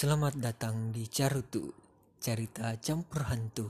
[0.00, 1.76] Selamat datang di Carutu,
[2.24, 3.68] cerita campur hantu.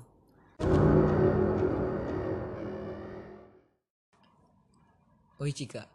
[5.42, 5.90] Oi Cika,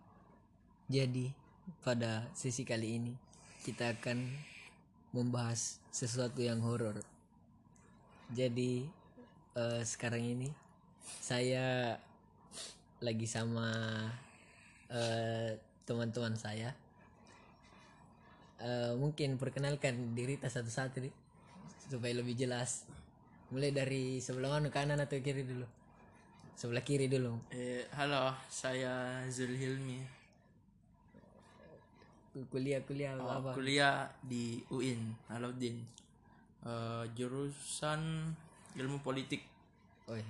[0.91, 1.31] jadi
[1.79, 3.15] pada sesi kali ini
[3.63, 4.27] kita akan
[5.15, 6.99] membahas sesuatu yang horor.
[8.27, 8.83] Jadi
[9.55, 10.51] eh, sekarang ini
[10.99, 11.95] saya
[12.99, 13.71] lagi sama
[14.91, 15.55] eh,
[15.87, 16.75] teman-teman saya.
[18.55, 21.13] Eh, mungkin perkenalkan diri tas satu-satu nih
[21.91, 22.87] supaya lebih jelas.
[23.51, 25.67] Mulai dari sebelah mana kanan atau kiri dulu?
[26.55, 27.35] Sebelah kiri dulu.
[27.51, 29.99] Eh, halo, saya Zulhilmi.
[32.51, 33.55] Kuliah kuliah Oh, apa?
[33.55, 35.79] kuliah di UIN, Alauddin.
[36.63, 38.31] Eh, jurusan
[38.75, 39.43] ilmu politik.
[40.07, 40.29] Oh ya.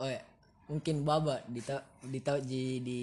[0.00, 0.20] Oh ya.
[0.68, 2.98] Mungkin Baba ditahu di, di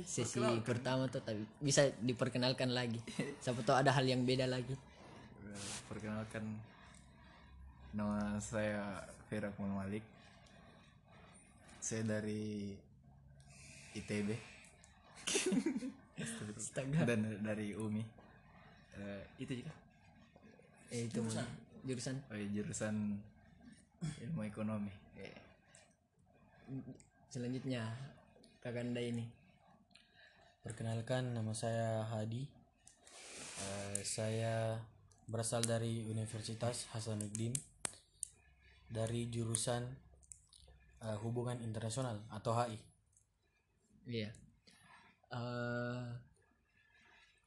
[0.00, 2.96] sesi pertama tuh tapi bisa diperkenalkan lagi.
[3.44, 4.72] Siapa tahu ada hal yang beda lagi.
[5.84, 6.56] Perkenalkan
[7.92, 10.04] nama saya Fira Akmal Malik.
[11.82, 12.72] Saya dari
[13.92, 14.32] ITB
[17.04, 18.04] dan dari UMI.
[18.92, 19.72] Eh, itu juga.
[20.92, 21.46] Eh, itu jurusan.
[21.84, 22.16] jurusan.
[22.28, 22.96] Oh, iya, jurusan
[24.28, 24.92] ilmu ekonomi.
[25.16, 25.36] Eh,
[27.32, 27.88] Selanjutnya
[28.60, 29.41] Kakanda ini.
[30.62, 32.46] Perkenalkan nama saya Hadi.
[33.58, 34.78] Eh, saya
[35.26, 37.50] berasal dari Universitas Hasanuddin
[38.86, 39.82] dari jurusan
[41.02, 42.78] eh, Hubungan Internasional atau HI.
[44.06, 44.30] Iya.
[45.34, 46.02] Eh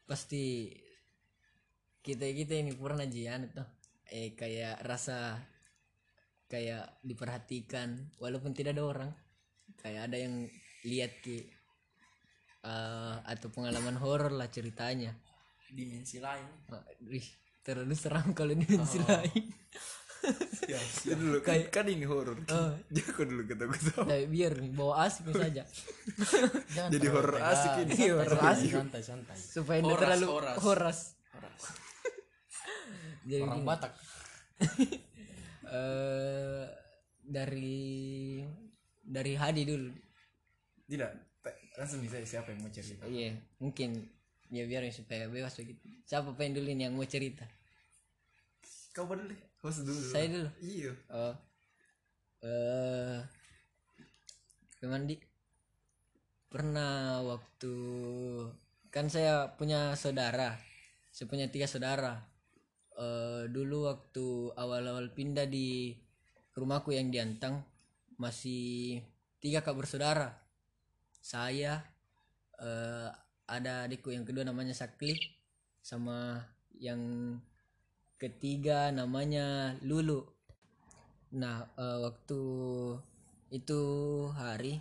[0.03, 0.75] pasti
[2.03, 3.65] kita kita ini pernah jian tuh
[4.11, 5.39] eh kayak rasa
[6.51, 9.11] kayak diperhatikan walaupun tidak ada orang
[9.79, 10.45] kayak ada yang
[10.85, 11.54] lihat ki
[12.65, 15.13] eh, atau pengalaman horor lah ceritanya
[15.65, 16.45] Dimensi lain.
[16.71, 17.25] Ah, ih,
[17.65, 19.45] terlalu seram kalau dimensi lain
[21.05, 22.37] itu dulu kan, kan ini horor.
[22.95, 24.05] Jangan dulu kata ketawa.
[24.09, 25.61] Tapi biar nih bawa asik saja
[26.73, 27.93] Jangan Jadi horor asik ini.
[27.93, 28.71] Iya, horor asik.
[28.73, 29.37] Santai, santai.
[29.37, 30.57] supaya tidak terlalu horas.
[30.65, 30.99] horas
[33.25, 33.67] jadi Orang gini.
[33.67, 33.91] Batak.
[35.65, 36.65] eh
[37.25, 38.39] dari
[39.01, 39.89] dari Hadi dulu
[40.85, 41.11] Tidak,
[41.75, 43.03] langsung bisa siapa yang mau cerita.
[43.07, 44.07] iya mungkin.
[44.53, 47.43] Ya biar supaya bebas begitu siapa pengen dulu ini yang mau cerita?
[48.93, 49.33] Kau dulu.
[49.65, 49.99] Host dulu.
[49.99, 50.49] saya dulu?
[50.61, 50.91] Iya.
[51.11, 51.35] oh.
[52.45, 53.19] Eh
[54.79, 55.17] gimana di
[56.45, 57.75] pernah waktu
[58.93, 60.55] kan saya punya saudara.
[61.09, 62.21] Saya punya tiga saudara.
[62.95, 65.97] Eh dulu waktu awal-awal pindah di
[66.55, 67.65] rumahku yang di Antang
[68.15, 69.03] masih
[69.43, 70.44] tiga kak bersaudara
[71.25, 71.81] saya
[72.61, 73.09] eh
[73.49, 75.17] ada adikku yang kedua namanya Sakli
[75.81, 76.37] sama
[76.77, 77.01] yang
[78.21, 80.21] ketiga namanya Lulu.
[81.33, 82.41] Nah eh, waktu
[83.49, 83.81] itu
[84.37, 84.77] hari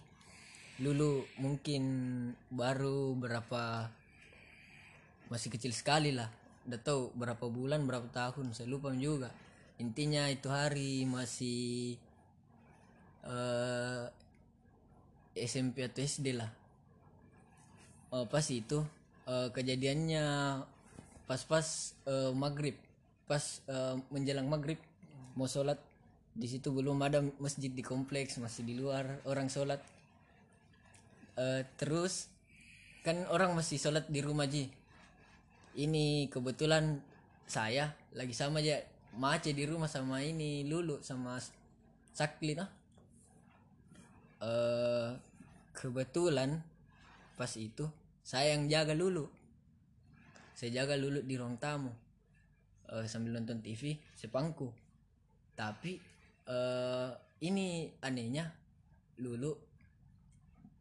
[0.85, 1.83] Lulu mungkin
[2.53, 3.89] baru berapa
[5.33, 6.29] masih kecil sekali lah.
[6.69, 9.33] Udah tahu berapa bulan berapa tahun saya lupa juga.
[9.81, 11.97] Intinya itu hari masih
[13.25, 14.24] eh
[15.35, 16.51] SMP atau SD lah.
[18.15, 18.87] Oh, pas itu?
[19.27, 20.25] Eh, kejadiannya
[21.27, 22.79] pas-pas eh, maghrib.
[23.27, 24.79] Pas eh, menjelang maghrib
[25.35, 25.83] mau sholat.
[26.35, 29.83] Di situ belum ada masjid di kompleks masih di luar orang sholat.
[31.35, 32.31] Eh, terus
[33.03, 34.71] kan orang masih sholat di rumah ji.
[35.75, 37.03] Ini kebetulan
[37.51, 38.79] saya lagi sama aja.
[39.15, 41.39] Mace di rumah sama ini lulu sama
[42.11, 42.84] sakli noh
[44.45, 45.11] eh
[45.73, 46.61] kebetulan
[47.35, 47.89] pas itu
[48.25, 49.29] saya yang jaga lulu.
[50.55, 51.93] Saya jaga lulu di ruang tamu.
[52.85, 54.69] Eh, sambil nonton TV sepangku
[55.57, 55.97] tapi
[56.45, 57.11] eh
[57.41, 58.53] ini anehnya
[59.25, 59.55] lulu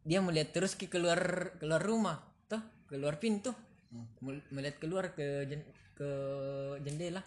[0.04, 3.56] dia melihat terus ke keluar keluar rumah toh keluar pintu.
[4.20, 5.48] Mel- melihat keluar ke
[5.96, 6.08] ke
[6.84, 7.22] jendela.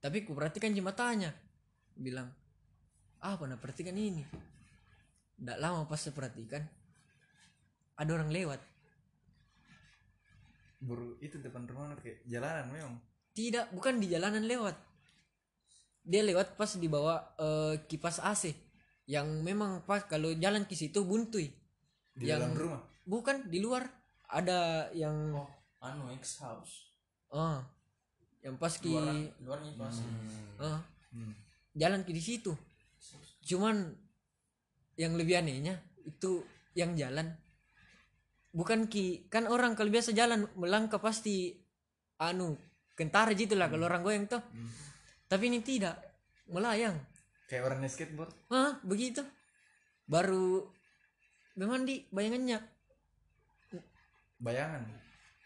[0.00, 1.32] Tapi ku perhatikan jembatannya
[2.00, 2.32] bilang
[3.20, 4.24] ah pernah perhatikan ini
[5.36, 6.62] tidak lama pas saya perhatikan
[7.94, 8.60] ada orang lewat
[10.80, 12.94] Baru itu depan rumah kayak jalanan memang.
[13.30, 14.76] tidak bukan di jalanan lewat
[16.00, 18.56] dia lewat pas di bawah eh, kipas AC
[19.04, 21.52] yang memang pas kalau jalan ke situ buntuy
[22.10, 22.80] Di yang dalam rumah.
[23.04, 23.84] bukan di luar
[24.26, 26.96] ada yang Oh, anu X house.
[27.28, 27.60] ah
[28.40, 29.94] yang pas ki Luaran, luarnya pas.
[30.58, 30.80] ah,
[31.74, 32.56] jalan ke di situ
[33.50, 33.90] cuman
[34.94, 36.46] yang lebih anehnya itu
[36.78, 37.34] yang jalan.
[38.54, 41.58] Bukan ki kan orang kalau biasa jalan melangkah pasti
[42.22, 42.54] anu
[42.94, 44.42] kentara gitu lah kalau orang goyang tuh
[45.26, 45.98] tapi ini tidak
[46.46, 46.94] melayang.
[47.50, 48.30] Kayak orang skateboard.
[48.54, 49.26] Ah begitu.
[50.06, 50.70] Baru
[51.58, 52.62] memang di bayangannya.
[54.38, 54.82] Bayangan?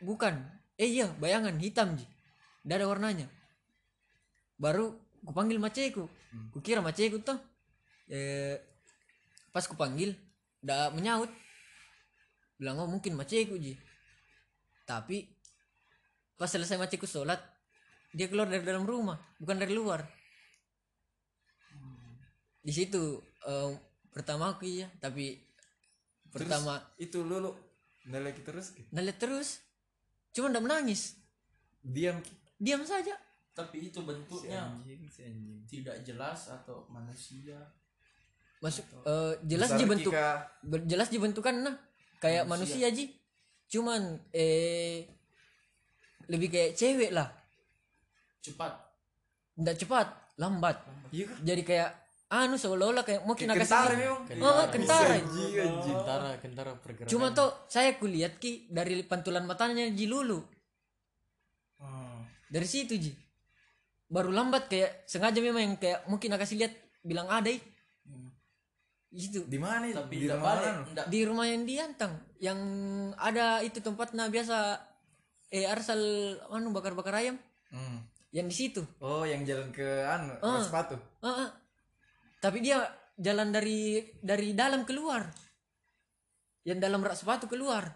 [0.04, 0.34] Bukan.
[0.76, 2.04] Eh iya bayangan hitam ji.
[2.04, 3.28] Tidak ada warnanya.
[4.60, 6.04] Baru ku panggil maceku.
[6.52, 7.53] Ku kira maceku tuh
[8.10, 8.58] eh
[9.54, 10.12] pas ku panggil
[10.64, 11.30] ndak menyaut.
[12.58, 13.76] Bilang oh mungkin maceku ji.
[14.84, 15.24] Tapi
[16.34, 17.38] pas selesai maceku sholat
[18.14, 20.02] dia keluar dari dalam rumah bukan dari luar.
[22.64, 23.70] Di situ eh,
[24.10, 24.88] pertama aku iya.
[24.98, 25.36] Tapi
[26.34, 27.52] pertama itu lu lu
[28.04, 29.62] nggak lagi terus lihat terus
[30.34, 31.14] cuma ndak menangis.
[31.84, 32.18] Diam
[32.58, 33.14] diam saja.
[33.54, 35.62] Tapi itu si bentuknya anjing si anjing.
[35.70, 37.54] tidak jelas atau manusia
[38.64, 40.28] masuk eh, jelas Besar ji bentuk Kika.
[40.64, 41.76] ber- jelas dibentukan nah.
[42.16, 43.12] Kayak manusia, ji.
[43.68, 45.04] Cuman eh
[46.32, 47.28] lebih kayak cewek lah.
[48.40, 48.72] Cepat.
[49.60, 50.08] Ndak cepat
[50.40, 50.80] lambat.
[51.12, 51.90] Iya kan jadi kayak
[52.32, 54.22] anu seolah-olah kayak mungkin agak kentara memang.
[54.40, 55.14] Oh kentara.
[55.20, 57.10] anjing anjing kentara kentara pergerakan.
[57.12, 60.40] Cuma tuh saya kulihat ki dari pantulan matanya ji lulu.
[61.84, 62.24] Hmm.
[62.48, 63.12] dari situ ji.
[64.08, 66.72] Baru lambat kayak sengaja memang yang kayak mungkin agak lihat
[67.04, 67.60] bilang ada ih.
[69.14, 69.94] Itu di mana itu?
[69.94, 72.58] Tapi di tidak rumah balik mana tidak di rumah yang diantang yang
[73.14, 74.56] ada itu tempatnya biasa
[75.48, 76.00] eh arsal
[76.48, 77.38] anu bakar-bakar ayam.
[77.70, 78.02] Hmm.
[78.30, 78.82] yang di situ.
[78.98, 80.58] Oh yang jalan ke anu Ah.
[80.58, 80.98] sepatu?
[81.20, 81.50] Ah, ah.
[82.38, 82.82] tapi dia
[83.14, 85.30] jalan dari dari dalam keluar.
[86.62, 87.86] Yang dalam rak sepatu keluar.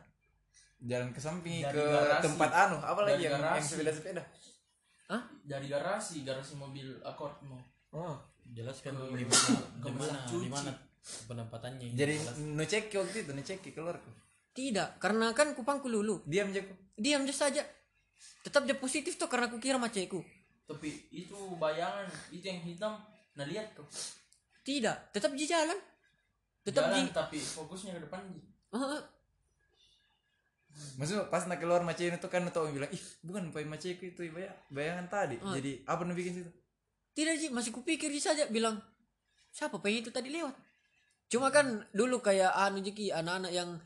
[0.79, 2.23] Jalan ke samping Dari ke garasi.
[2.23, 4.23] tempat anu apa lagi yang yang sepeda sepeda?
[5.09, 5.25] Hah?
[5.43, 7.59] dari garasi garasi mobil akordmu
[7.91, 8.15] oh.
[8.49, 9.19] Jelaskan Ke-
[10.39, 10.71] di mana
[11.09, 12.15] di di penempatannya jadi
[12.53, 14.11] no cek waktu itu no cek keluar ku
[14.53, 16.19] tidak karena kan kupangku lulu.
[16.27, 17.63] Diam jago diam aja saja.
[18.43, 20.19] Tetap dia positif tuh karena kukira maceku
[20.69, 23.01] tapi itu bayangan itu yang hitam
[23.33, 23.89] nah lihat tuh.
[24.61, 25.81] Tidak tetap di jalan.
[26.61, 28.41] Tetap jalan di tapi fokusnya ke depan Ji.
[28.77, 29.03] Ah, ah.
[31.01, 34.55] Maksudnya pas nak keluar macam itu kan tuh bilang ih bukan pai maceku itu baya-
[34.69, 35.41] bayangan tadi.
[35.41, 35.57] Oh.
[35.57, 36.51] jadi apa nih bikin situ?
[37.17, 38.77] Tidak sih masih kupikir saja bilang
[39.49, 40.53] siapa pengen itu tadi lewat
[41.29, 43.77] cuma kan dulu kayak anu jeki anak-anak yang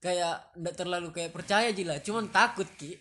[0.00, 2.00] kayak ndak terlalu kayak percaya ji lah.
[2.00, 2.96] Cuman takut ki.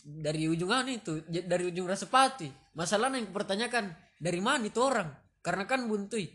[0.00, 5.08] Dari ujung anu itu dari ujung Rasepati masalahnya yang kupertanyakan dari mana itu orang?
[5.44, 6.28] Karena kan buntui.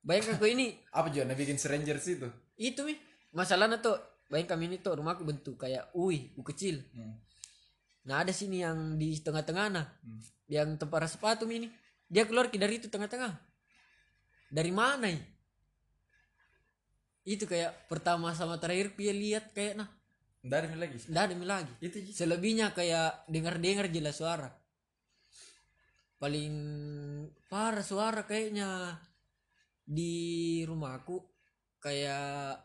[0.00, 0.76] Bayangkan kau ini.
[0.96, 2.28] Apa juga bikin stranger situ
[2.60, 2.80] itu?
[2.84, 2.94] Mi.
[3.32, 3.96] Masalahnya tuh
[4.28, 6.80] bayangkan ini tuh rumahku bentuk kayak ui u kecil.
[6.96, 7.16] Hmm.
[8.00, 9.86] nah ada sini yang di tengah-tengah nah.
[10.50, 11.68] Yang tempat sepatu mi ini
[12.10, 13.38] dia keluar dari itu tengah-tengah.
[14.50, 15.22] Dari mana ya?
[17.20, 19.88] itu kayak pertama sama terakhir dia lihat kayak nah.
[20.40, 20.96] Nggak ada lagi?
[21.12, 21.72] Ada mi lagi.
[21.78, 24.48] Itu selebihnya kayak dengar-dengar jelas suara.
[26.16, 26.54] Paling
[27.46, 28.98] parah suara kayaknya
[29.84, 31.20] di rumahku
[31.78, 32.56] kayak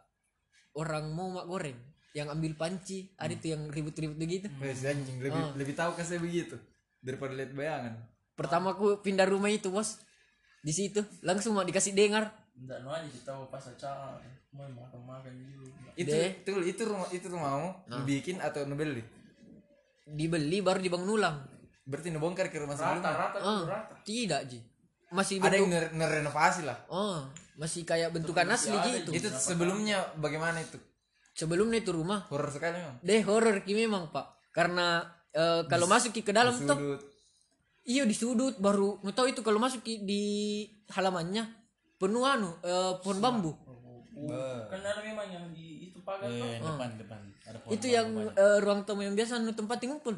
[0.79, 1.79] orang mau mak goreng
[2.15, 3.11] yang ambil panci.
[3.19, 4.47] Ada tuh yang ribut-ribut begitu.
[4.63, 5.51] Anjing lebih Ah.
[5.53, 6.55] lebih tahu saya begitu
[7.03, 9.99] daripada lihat bayangan pertama aku pindah rumah itu bos.
[10.61, 12.29] Di situ langsung mau dikasih dengar.
[12.55, 14.19] Nggak no aja kita pas acara.
[14.51, 18.03] Mau makan makan juga itu itu itu rumah itu rumahmu Ah.
[18.03, 18.99] bikin atau nubeli
[20.05, 21.37] dibeli baru dibangun ulang.
[21.85, 23.13] Berarti ngebongkar ke rumah rata sebelumnya?
[23.13, 23.93] Rata Ah, tuh rata.
[24.03, 24.59] tidak ji.
[25.13, 26.77] Masih ada yang ngerenovasi lah.
[26.89, 27.23] Oh
[27.55, 29.27] masih kayak bentukan masih asli gitu itu.
[29.31, 30.75] sebelumnya bagaimana itu?
[31.31, 32.27] Sebelumnya itu rumah.
[32.27, 32.95] Horor sekali memang.
[32.99, 34.27] Deh horor ki memang pak.
[34.51, 36.99] Karena eh, kalau masuk ki ke dalam tuh
[37.85, 38.99] iya di sudut baru.
[39.05, 40.23] Nggak tahu itu kalau masuk di
[40.91, 41.45] halamannya.
[41.95, 43.55] Penuh anu eh, pohon bambu.
[44.67, 47.19] Kan ada memang yang di itu pagar tuh eh, depan depan.
[47.47, 50.17] Ada pohon itu bambu yang eh, ruang tamu yang biasa anu tempat ngumpul.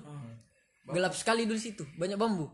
[0.88, 1.84] Gelap sekali dulu situ.
[2.00, 2.48] Banyak bambu.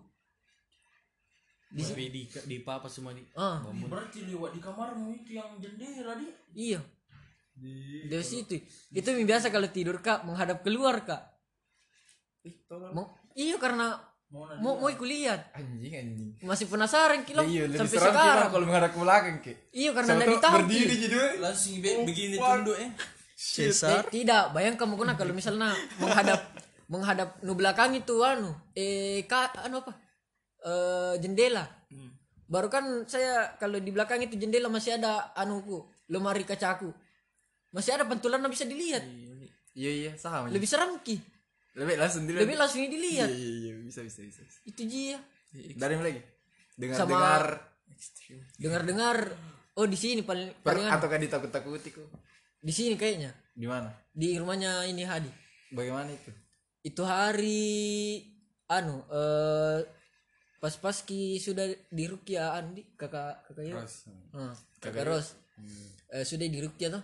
[1.74, 3.58] Tapi di di papa semua di ah.
[3.65, 6.29] berarti lewat di kamarmu itu yang jendela di.
[6.53, 6.82] Iya.
[8.10, 8.62] Dari situ.
[8.93, 11.22] Itu yang biasa kalau tidur kak menghadap keluar kak.
[12.46, 12.93] Ih tolong.
[12.93, 13.98] Mau iya karena
[14.33, 16.29] mau mau lihat anjing anjing.
[16.41, 18.49] Masih penasaran kilo iya lebih sampai seram sekarang.
[18.49, 19.53] kalau menghadap ke belakang ki.
[19.69, 22.89] Iya karena tuh tahu berdiri jadi langsung be- begini tunduk eh.
[23.43, 25.69] Eh, tidak bayangkan kamu kena kalau misalnya
[26.01, 26.39] menghadap
[26.89, 29.93] menghadap nu belakang itu anu eh ka, anu apa?
[30.65, 31.69] Eh jendela.
[32.49, 36.89] Baru kan saya kalau di belakang itu jendela masih ada anuku lemari kacaku
[37.73, 39.05] masih ada pantulan yang bisa dilihat.
[39.73, 40.11] Iya iya.
[40.17, 40.49] Sama.
[40.49, 41.32] Lebih seram ki
[41.74, 43.30] lebih langsung dilihat lebih langsung iya dilihat.
[43.34, 45.20] Iya iya bisa bisa bisa itu ji ya
[45.77, 46.22] dari lagi.
[46.77, 47.44] Dengar Sama- dengar.
[48.58, 49.18] Dengar dengar
[49.77, 52.10] oh di sini paling paling atau kan ditakut takuti kok?
[52.62, 53.34] Di sini kayaknya.
[53.53, 53.89] Di mana?
[54.13, 55.30] di rumahnya ini Hadi.
[55.74, 56.30] Bagaimana itu?
[56.84, 58.20] itu hari
[58.70, 59.80] anu eh
[60.60, 62.84] pas-pas ki sudah di Rukia Andi?
[62.94, 63.74] Kakak kakak.
[63.74, 64.06] Ros.
[64.36, 65.27] Nah, kakak Ros.
[66.13, 67.03] Eh, sudah di Rukia tuh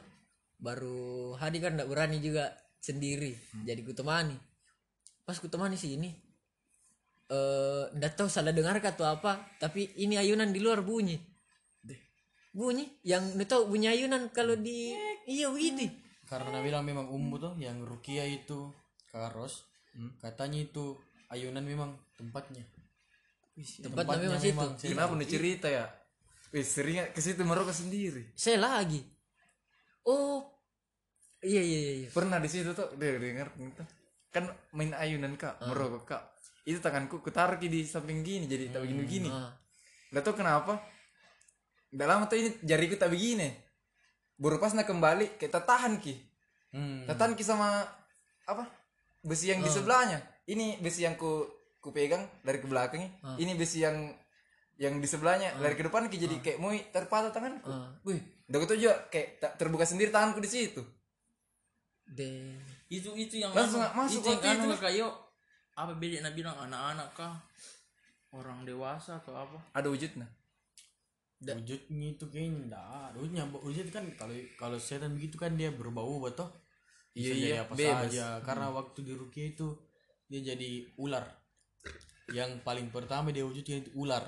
[0.60, 3.34] baru Hadi kan nggak berani juga sendiri.
[3.66, 4.49] Jadi kutemani
[5.30, 6.10] pas kutemani sini
[7.30, 11.22] eh nggak tahu salah dengar atau apa tapi ini ayunan di luar bunyi.
[12.50, 14.98] Bunyi yang tahu bunyi ayunan kalau di
[15.30, 15.86] iya begitu.
[16.26, 18.74] Karena bilang memang umbu tuh yang Rukia itu
[19.14, 19.70] Karos
[20.18, 20.98] katanya itu
[21.30, 22.66] ayunan memang tempatnya.
[23.86, 24.90] tempatnya memang situ.
[24.90, 25.86] Kenapa nih cerita ya?
[26.50, 28.34] Wih, sering ke situ merokok sendiri.
[28.34, 29.06] saya lagi.
[30.10, 30.42] Oh
[31.46, 32.10] iya iya iya, iya.
[32.10, 33.84] Pernah di situ tuh, dia dengar gitu.
[34.30, 36.24] Kan main ayunan kak, merokok kak.
[36.66, 39.30] Itu tanganku kutaruh di samping gini, jadi tak begini begini.
[39.30, 39.54] Ah.
[40.14, 40.78] Gak tau kenapa.
[41.90, 43.50] Udah lama tuh ini jariku tak begini.
[44.38, 46.14] Baru pas nak kembali, kita tahan ki.
[46.74, 47.10] Hmm.
[47.10, 47.82] Tahan ki sama
[48.46, 48.70] apa?
[49.26, 50.22] Besi yang di sebelahnya.
[50.46, 51.50] Ini besi yang ku
[51.82, 53.10] ku pegang dari ke belakangnya.
[53.42, 54.14] Ini besi yang
[54.80, 57.68] yang di sebelahnya dari ke depan ki jadi kayak mau terpatah tanganku.
[58.08, 60.82] Wih, udah gitu juga kayak tak terbuka sendiri tanganku di situ.
[62.10, 62.58] de
[62.90, 64.74] itu itu yang Langsung anu, masuk itu anu itu.
[64.76, 65.08] kakak yo
[65.78, 67.34] apa beda nak bilang anak-anak kah
[68.34, 70.28] orang dewasa atau apa Ada wujudnya.
[71.40, 73.16] Wujudnya itu kayaknya enggak ada.
[73.16, 76.50] Wujudnya wujud kan kalau kalau setan begitu kan dia berbau betul.
[77.16, 78.00] Iya, Bisa iya, jadi apa bebas.
[78.12, 78.26] saja.
[78.44, 79.68] Karena waktu di Rukia itu
[80.28, 80.70] dia jadi
[81.00, 81.26] ular.
[82.30, 84.26] Yang paling pertama dia wujudnya itu ular.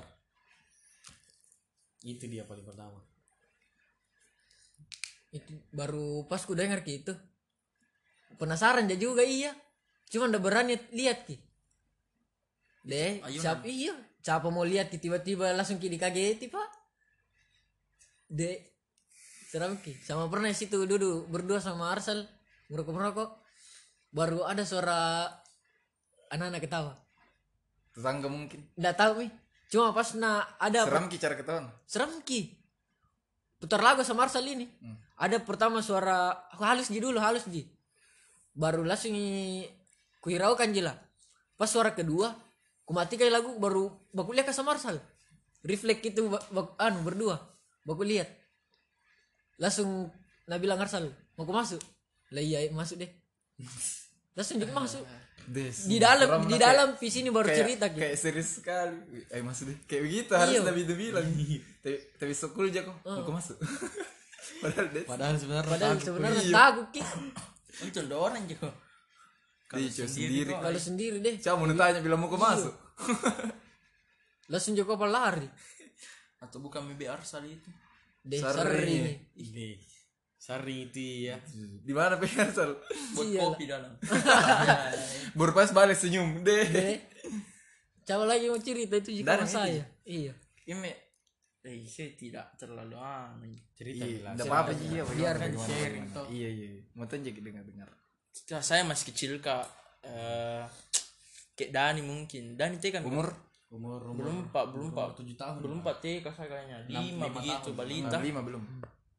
[2.02, 2.98] Itu dia paling pertama.
[5.32, 7.12] itu baru pas ku dengar ki itu
[8.36, 9.52] penasaran aja juga iya.
[10.12, 11.40] Cuma ndak berani lihat ki.
[12.84, 13.96] Deh siapa iya.
[14.20, 15.00] Siapa mau lihat ki?
[15.00, 16.68] Tiba-tiba langsung ki dikageti pak.
[18.28, 18.60] Deh
[19.48, 19.96] seram ki.
[20.04, 22.28] Sama pernah situ duduk berdua sama Arsal
[22.68, 23.30] merokok merokok
[24.12, 25.24] baru ada suara
[26.28, 26.92] anak-anak ketawa.
[27.96, 28.60] Tetangga mungkin.
[28.76, 29.28] ndak tahu mi.
[29.72, 31.72] Cuma pas na ada Seram ki cara ketahuan.
[31.88, 32.52] serem ki.
[33.56, 34.68] Putar lagu sama Arsal ini.
[35.16, 37.64] Ada pertama suara halus ji dulu halus ji
[38.52, 39.16] baru langsung
[40.18, 40.96] kuhiraukan ji lah
[41.54, 42.32] pas suara kedua
[42.82, 45.00] kumatikan lagu baru baku lihat ke sama Arsal
[45.62, 47.38] refleks itu bak- anu berdua
[47.82, 48.28] baku lihat
[49.56, 50.10] langsung
[50.44, 51.80] nah bilang Arsal mau ku masuk
[52.30, 53.10] lah iya masuk deh
[54.36, 55.04] langsung jadi masuk
[55.42, 55.90] Des.
[55.90, 59.26] di dalam di dalam visi ini baru kayak, cerita ki kayak serius sekali.
[59.26, 59.78] Ayo masuk deh.
[59.90, 60.62] Kayak begitu harus Iya.
[60.62, 61.26] Nabi itu bilang.
[61.82, 62.94] tapi tapi sokul aja kok.
[63.02, 63.58] Mau ke masuk.
[64.62, 65.02] Padahal des.
[65.02, 66.54] Padahal sebenarnya padahal sebenarnya Iya.
[66.54, 66.86] takut
[67.80, 68.68] itu ada orang juga
[69.72, 70.52] Dia cuma sendiri.
[70.52, 71.36] kalau sendiri deh.
[71.40, 72.74] Siapa mau tanya bilang mau ke masuk?
[74.52, 75.48] langsung juga kepala lari?
[76.44, 77.72] Atau bukan mimpi arsal itu?
[78.20, 78.60] Deh Sering.
[78.60, 79.68] sering Ini
[80.36, 81.38] sari itu ya.
[81.56, 82.76] Di mana pengen sal?
[83.14, 83.92] buat Iya kopi dalam.
[85.38, 86.42] Baru pas balik senyum.
[86.44, 86.98] Deh.
[88.02, 89.86] coba lagi mau cerita itu juga saya.
[90.04, 90.34] Iya.
[90.66, 90.90] Ini
[91.62, 95.02] eh saya tidak terlalu anu Cerita Iya, enggak apa-apa sih ya.
[95.06, 96.26] Biar kan sharing toh.
[96.26, 96.68] Iya, iya.
[96.92, 97.88] Mau tanya jadi dengar-dengar.
[98.28, 99.62] Setelah saya masih kecil kak
[100.02, 100.66] eh
[101.54, 103.30] kayak Dani mungkin Dani teh kan Umur
[103.70, 105.56] Umur umur belum empat belum empat tujuh tahun.
[105.62, 108.62] belum empat TK saya kayaknya lima lima begitu balita lima belum.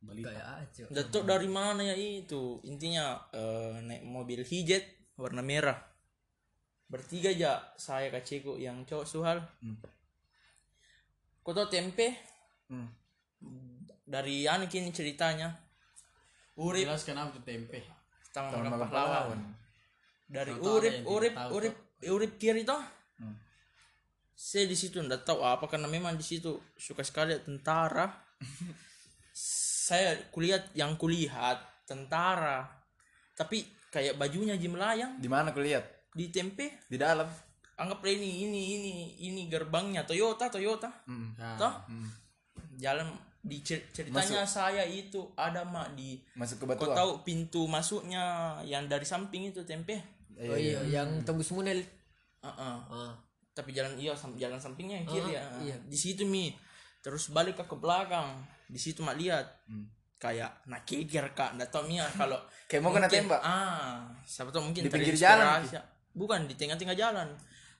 [0.03, 0.27] balita.
[0.29, 4.83] kayak aja Datuk dari mana ya itu intinya eh, naik mobil hijet
[5.15, 5.79] warna merah
[6.85, 9.79] bertiga aja saya kaceko yang cowok suhal Hmm.
[11.39, 12.13] kau tahu tempe
[12.69, 12.89] Hmm.
[14.03, 15.51] dari anu kini ceritanya.
[16.59, 16.85] Urip.
[16.85, 17.79] Jelaskan apa itu tempe.
[18.33, 19.39] tangan makan pahlawan
[20.25, 21.75] dari urip urip urip
[22.09, 22.81] urip kiri toh?
[23.21, 23.37] Hmm.
[24.33, 28.09] saya di situ ndak tahu apa karena memang di situ suka sekali tentara.
[29.83, 32.63] Saya kulihat yang kulihat tentara.
[33.35, 35.19] Tapi kayak bajunya ji melayang.
[35.19, 35.83] Di mana kulihat?
[36.13, 36.85] di tempe.
[36.87, 37.27] Di dalam.
[37.73, 38.93] anggaplah ini ini ini
[39.25, 40.93] ini gerbangnya Toyota Toyota.
[41.09, 41.33] Hmm.
[41.33, 41.73] Nah, toh
[42.75, 43.07] jalan
[43.39, 46.95] di cer- ceritanya saya itu ada mak di Masuk ke kau batuan.
[46.95, 48.23] tahu pintu masuknya
[48.61, 49.99] yang dari samping itu tempe
[50.39, 51.83] oh iya yang tembus munel
[52.39, 52.75] Heeh.
[52.85, 53.11] ah
[53.51, 55.43] tapi jalan iya sam- jalan sampingnya yang kiri ya.
[55.61, 55.75] iya.
[55.79, 56.55] di situ mi
[56.99, 59.85] terus balik ke ke belakang di situ mak lihat Hmm.
[60.17, 62.39] kayak nak kikir kak nggak tahu mia kalau
[62.71, 63.37] Kayak mau kena tembak.
[63.39, 65.77] ah siapa tahu mungkin Di pinggir terinspirasi.
[66.13, 67.27] bukan di tengah-tengah jalan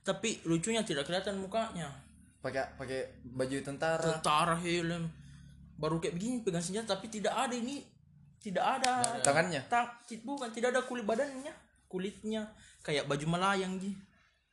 [0.02, 1.88] tapi lucunya tidak kelihatan mukanya
[2.44, 4.04] Pakai pakai baju tentara.
[4.04, 5.08] tentara helm
[5.74, 7.82] baru kayak begini pegang senjata tapi tidak ada ini.
[8.44, 9.24] Tidak ada.
[9.24, 9.64] Tangannya.
[9.72, 11.56] tang ti- bukan tidak ada kulit badannya.
[11.88, 12.52] Kulitnya
[12.84, 13.96] kayak baju melayang ji.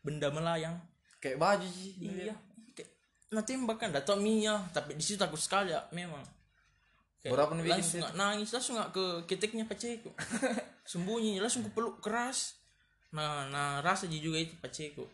[0.01, 0.79] Benda melayang.
[1.19, 1.99] Kayak baju sih.
[1.99, 2.33] iya.
[2.73, 2.89] Kayak
[3.35, 4.63] nah tembak kan datang Mia.
[4.71, 6.23] Tapi di situ takut sekali ya memang.
[7.21, 10.09] Kayak Berapa nih langsung nggak nangis langsung nggak ke keteknya paceko
[10.91, 12.57] sembunyi langsung ke peluk keras.
[13.13, 15.05] Nah nah rasa ji juga itu paceko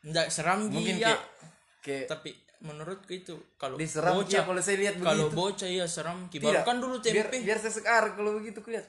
[0.00, 1.20] nggak seram mungkin ya kayak
[1.80, 2.30] kayak tapi
[2.60, 5.36] menurutku itu kalau diseram bocah kalau saya lihat kalau begitu.
[5.36, 6.28] bocah iya seram.
[6.28, 7.16] Ki Tidak, baru kan dulu tempe.
[7.16, 8.84] biar biar saya sekar kalau begitu kulihat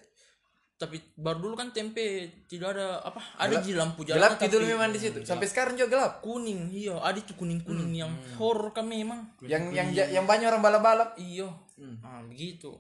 [0.76, 2.02] tapi baru dulu kan tempe
[2.50, 5.22] tidak ada apa ada ji lampu jalan gelap tapi gitu memang di situ.
[5.22, 6.14] Sampai sekarang juga gelap.
[6.20, 7.68] Kuning iya ada tuh kuning Hmm.
[7.70, 9.30] kuning yang horor kan memang.
[9.46, 11.14] Yang yang yang banyak orang balap-balap.
[11.22, 11.54] Iya.
[12.02, 12.74] Ah begitu.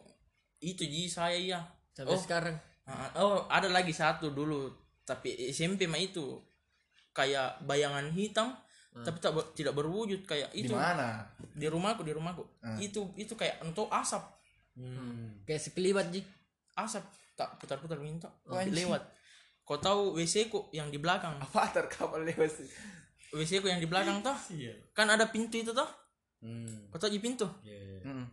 [0.58, 1.62] Itu ji saya iya.
[1.94, 2.56] Sampai sekarang.
[2.90, 4.74] Ah, oh ada lagi satu dulu.
[5.06, 6.42] Tapi SMP mah itu
[7.12, 8.56] kayak bayangan hitam
[8.92, 10.76] tapi tak ber- tidak berwujud kayak di itu.
[10.76, 11.24] mana?
[11.56, 12.44] Di rumahku di rumahku.
[12.76, 14.20] Itu itu kayak untuk asap.
[15.48, 16.20] Kayak sekelibat ji.
[16.76, 17.04] Asap.
[17.40, 18.28] Tak putar-putar minta.
[18.68, 19.22] Lewat
[19.72, 21.38] kau tahu WC ku yang di belakang?
[21.40, 22.68] Apa terkapal lewat sih
[23.32, 24.36] WC ku yang di belakang toh?
[24.52, 24.76] Iya.
[24.92, 25.88] kan ada pintu itu toh?
[26.44, 26.92] Hmm.
[26.92, 27.48] kau tahu di pintu?
[27.64, 28.00] Iya, iya.
[28.04, 28.28] Mm.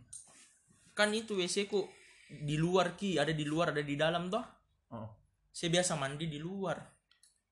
[0.91, 1.87] kan itu WC ku
[2.27, 4.43] di luar ki ada di luar ada di dalam toh?
[4.91, 5.07] Oh.
[5.55, 6.75] saya biasa mandi di luar.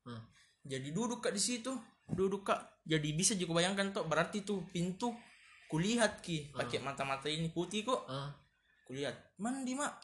[0.04, 0.20] Hmm.
[0.68, 1.72] Jadi duduk kak di situ.
[2.08, 2.84] Duduk kak.
[2.84, 5.16] Jadi bisa juga bayangkan toh berarti tuh pintu
[5.72, 6.52] kulihat ki.
[6.52, 8.04] Pakai mata-mata ini putih kok.
[8.08, 8.32] Ah.
[8.88, 9.40] Kulihat.
[9.40, 9.96] Mandi mak.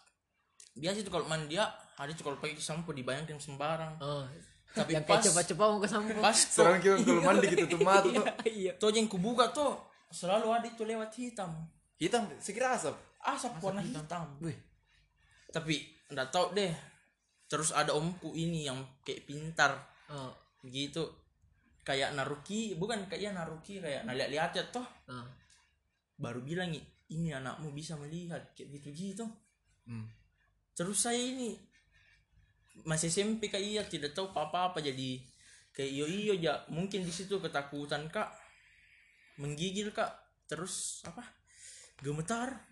[0.74, 1.68] Biasa tuh kalau mandi ya
[2.00, 4.00] ada tuh kalau pakai sampo dibayangkan sembarang.
[4.00, 4.26] Oh
[4.74, 7.66] tapi yang pas kayak cepat-cepat mau ke samping pas serang tuh kita kalau mandi gitu
[7.70, 8.26] tuh mata tuh.
[8.50, 9.78] Iya tuh yang kubuka tuh
[10.10, 11.54] selalu ada itu lewat hitam.
[12.02, 12.26] Hitam?
[12.42, 12.98] Sekira asap?
[13.22, 14.34] Asap warna hitam.
[14.42, 14.58] Wih.
[15.54, 16.74] tapi nggak tahu deh.
[17.46, 19.78] Terus ada omku ini yang kayak pintar.
[20.10, 21.04] Oh gitu.
[21.84, 25.28] Kayak naruki bukan kayak naruki kayak nah lihat ya toh ah.
[26.16, 29.26] baru bilang "I- ini anakmu bisa melihat kayak gitu gitu.
[29.84, 30.08] Hmm.
[30.74, 31.60] terus saya ini
[32.88, 35.20] masih SMP kayak iya tidak tahu apa apa jadi
[35.76, 38.32] kayak iyo iyo ya mungkin di situ ketakutan kak.
[39.44, 40.10] Menggigil kak.
[40.48, 41.22] Terus apa?
[42.00, 42.64] Gemetar.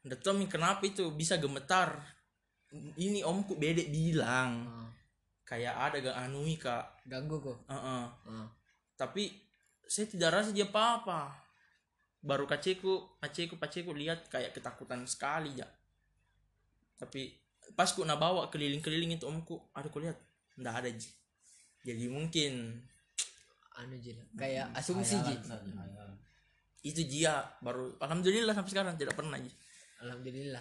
[0.00, 2.00] Tahu nih kenapa itu bisa gemetar?
[2.96, 4.64] Ini omku bedek bilang.
[4.64, 4.99] Oh
[5.50, 7.02] kayak ada gak anui kak.
[7.10, 7.58] Ganggu kok.
[7.66, 8.04] Heeh.
[8.30, 8.48] oh
[8.94, 9.32] tapi
[9.88, 11.34] saya tidak rasa dia apa-apa.
[12.22, 15.66] Baru kaceku kaceku paceku lihat kayak ketakutan sekali ya
[17.00, 17.32] tapi
[17.72, 20.20] pas ku nak bawa keliling-keliling itu omku ada ku lihat
[20.60, 21.08] ndak ada ji.
[21.80, 22.76] Jadi mungkin
[23.80, 25.34] anu ji kayak asumsi ji.
[26.80, 29.48] itu dia baru alhamdulillah sampai sekarang tidak pernah ji.
[30.04, 30.60] Alhamdulillah.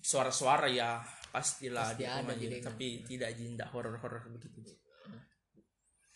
[0.00, 2.62] Suara-suara ya pastilah Pasti di ada dengan.
[2.62, 4.62] tapi tidak ji ndak horor-horor begitu.
[4.62, 4.74] Ji.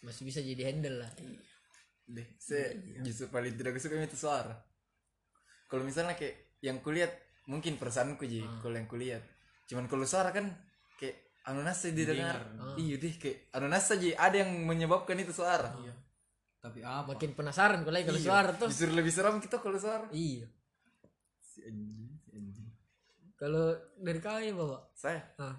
[0.07, 1.11] masih bisa jadi handle lah.
[2.07, 2.71] Deh saya
[3.03, 4.55] justru paling tidak suka itu suara
[5.67, 7.11] kalau misalnya kayak yang kulihat
[7.51, 9.21] mungkin perasaanku ji kalau yang kulihat.
[9.69, 10.49] Cuman kalau suara kan
[10.97, 12.47] kayak anu nasa didengar.
[12.79, 15.75] iya deh kayak anu nasa ada yang menyebabkan itu suara
[16.59, 17.15] Tapi apa?
[17.15, 20.47] makin penasaran kalau kalau suara tuh justru lebih seram kita kalau suara iya.
[21.43, 22.08] Si anjing
[23.39, 25.23] kalau dari kau ya bawa saya?
[25.39, 25.55] Ah.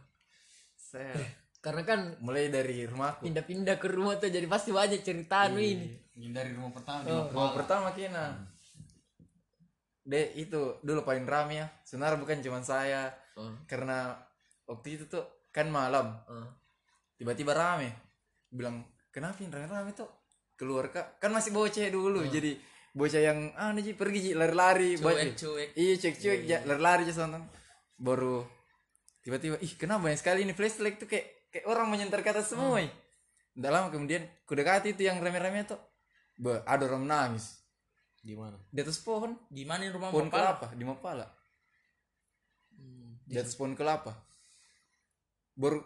[0.76, 1.16] saya.
[1.64, 5.96] Karena kan mulai dari rumahku pindah-pindah ke rumah tuh jadi pasti banyak cerita anu ini.
[6.20, 7.08] Hindari rumah pertama.
[7.08, 7.32] Oh.
[7.32, 8.36] rumah pertama kena.
[10.04, 11.68] Deh itu dulu paling rame ya.
[11.88, 13.16] Sebenarnya bukan cuma saya.
[13.40, 13.56] Oh.
[13.64, 14.20] karena
[14.68, 16.20] waktu itu tuh kan malam.
[16.28, 16.52] Oh.
[17.16, 17.96] tiba-tiba rame.
[18.52, 20.12] Bilang kenapa yang rame-rame tuh?
[20.60, 21.24] Keluar kak.
[21.24, 22.60] Kan masih bocah dulu jadi
[22.92, 25.00] bocah yang ah nih pergi Ji, lari-lari.
[25.00, 25.70] Cuek cuek.
[25.80, 27.59] Iya cek cuek ya lari-lari aja sonton
[28.00, 28.48] baru
[29.20, 31.08] tiba-tiba ih kenapa banyak sekali ini flashlight tuh?
[31.12, 32.80] Kayak kayak orang menyentar kata semua.
[33.54, 35.78] Nggak lama kemudian kudekati itu yang rame-rame tuh.
[36.40, 37.60] Be, ada orang nangis
[38.24, 38.56] Di mana?
[38.72, 39.36] di atas pohon.
[39.52, 41.28] Di mana rumah pohon bapak kelapa di Mapala.
[43.28, 44.16] Di atas pohon kelapa.
[45.60, 45.84] Baru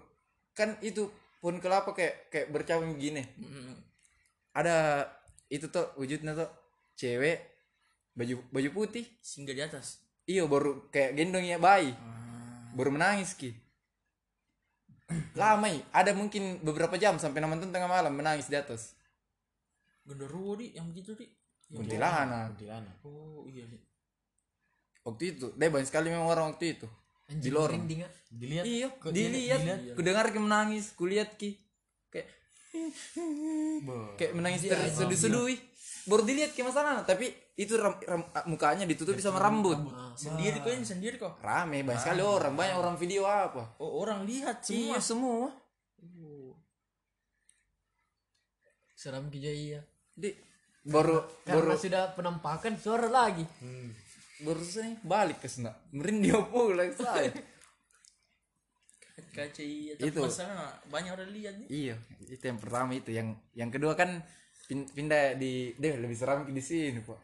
[0.54, 1.10] kan itu
[1.41, 3.26] pohon kelapa kayak kayak bercabang begini.
[3.41, 3.82] Mm,
[4.54, 5.10] ada
[5.49, 6.49] itu tuh wujudnya tuh
[6.93, 7.41] cewek
[8.13, 9.10] baju baju putih.
[9.26, 12.72] Singgah di atas iyo baru kayak gendong ya bayi Ah.
[12.74, 13.52] baru menangis ki.
[15.38, 18.96] Lama ada mungkin beberapa jam sampai nonton tengah malam menangis di atas.
[20.08, 21.28] Genderuwo di yang begitu di?
[21.70, 22.56] Kuntilanak.
[22.56, 22.96] Kuntilanak.
[23.06, 23.78] oh iya di.
[25.04, 26.88] Waktu itu deh banyak sekali memang orang waktu itu.
[27.28, 27.84] Di lorong.
[27.84, 28.12] ah.
[28.34, 28.66] Dilihat.
[28.66, 29.60] iya dilihat.
[29.96, 31.60] ku dengar ki menangis kulihat ki.
[32.10, 32.28] Kayak
[34.18, 35.46] kayak menangis terseduh-seduh.
[36.04, 39.78] Baru dilihat ki masalah tapi itu ram, ram- mukanya ditutupi sama rambut.
[40.20, 41.39] sendiri kok ini sendiri kok.
[41.39, 43.78] Rame banyak sekali orang banyak orang video apa?
[43.80, 44.80] Oh orang lihat semua.
[44.80, 45.48] iya semua
[49.04, 49.84] seram ki iya
[50.16, 50.32] di
[50.88, 51.76] baru baru.
[51.76, 53.44] karena sudah penampakan suara lagi.
[54.44, 55.76] Baru sini balik ke sana.
[55.92, 57.32] Merinding pulang saya
[59.34, 60.22] kaca iya tapi Itu.
[60.26, 61.68] masalah banyak orang lihat nih.
[61.68, 61.96] Iya
[62.32, 63.10] itu yang pertama itu.
[63.12, 64.24] Yang yang kedua kan
[64.69, 67.19] pindah di deh lebih seram di sini pak.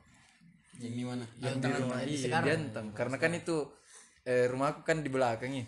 [0.80, 1.26] Yang di mana?
[1.40, 3.68] Yang di rumah iya, diantam karena kan itu
[4.24, 5.66] eh, rumahku kan di belakangnya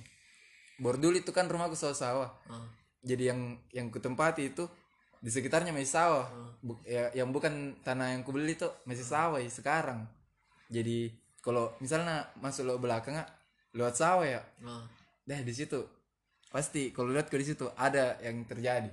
[0.81, 2.34] baru dulu itu kan rumahku sawah-sawah.
[3.05, 4.65] Jadi yang yang kutempati itu
[5.21, 6.25] di sekitarnya masih sawah.
[6.57, 10.10] Bu- ya, yang bukan tanah yang kubeli itu masih sawah ya, sekarang.
[10.73, 11.13] Jadi
[11.45, 13.29] kalau misalnya masuk lo belakang ah,
[13.77, 14.41] lewat sawah ya.
[14.65, 14.86] Ah.
[15.21, 15.86] deh di situ.
[16.49, 18.89] Pasti kalau lihat ke di situ ada yang terjadi.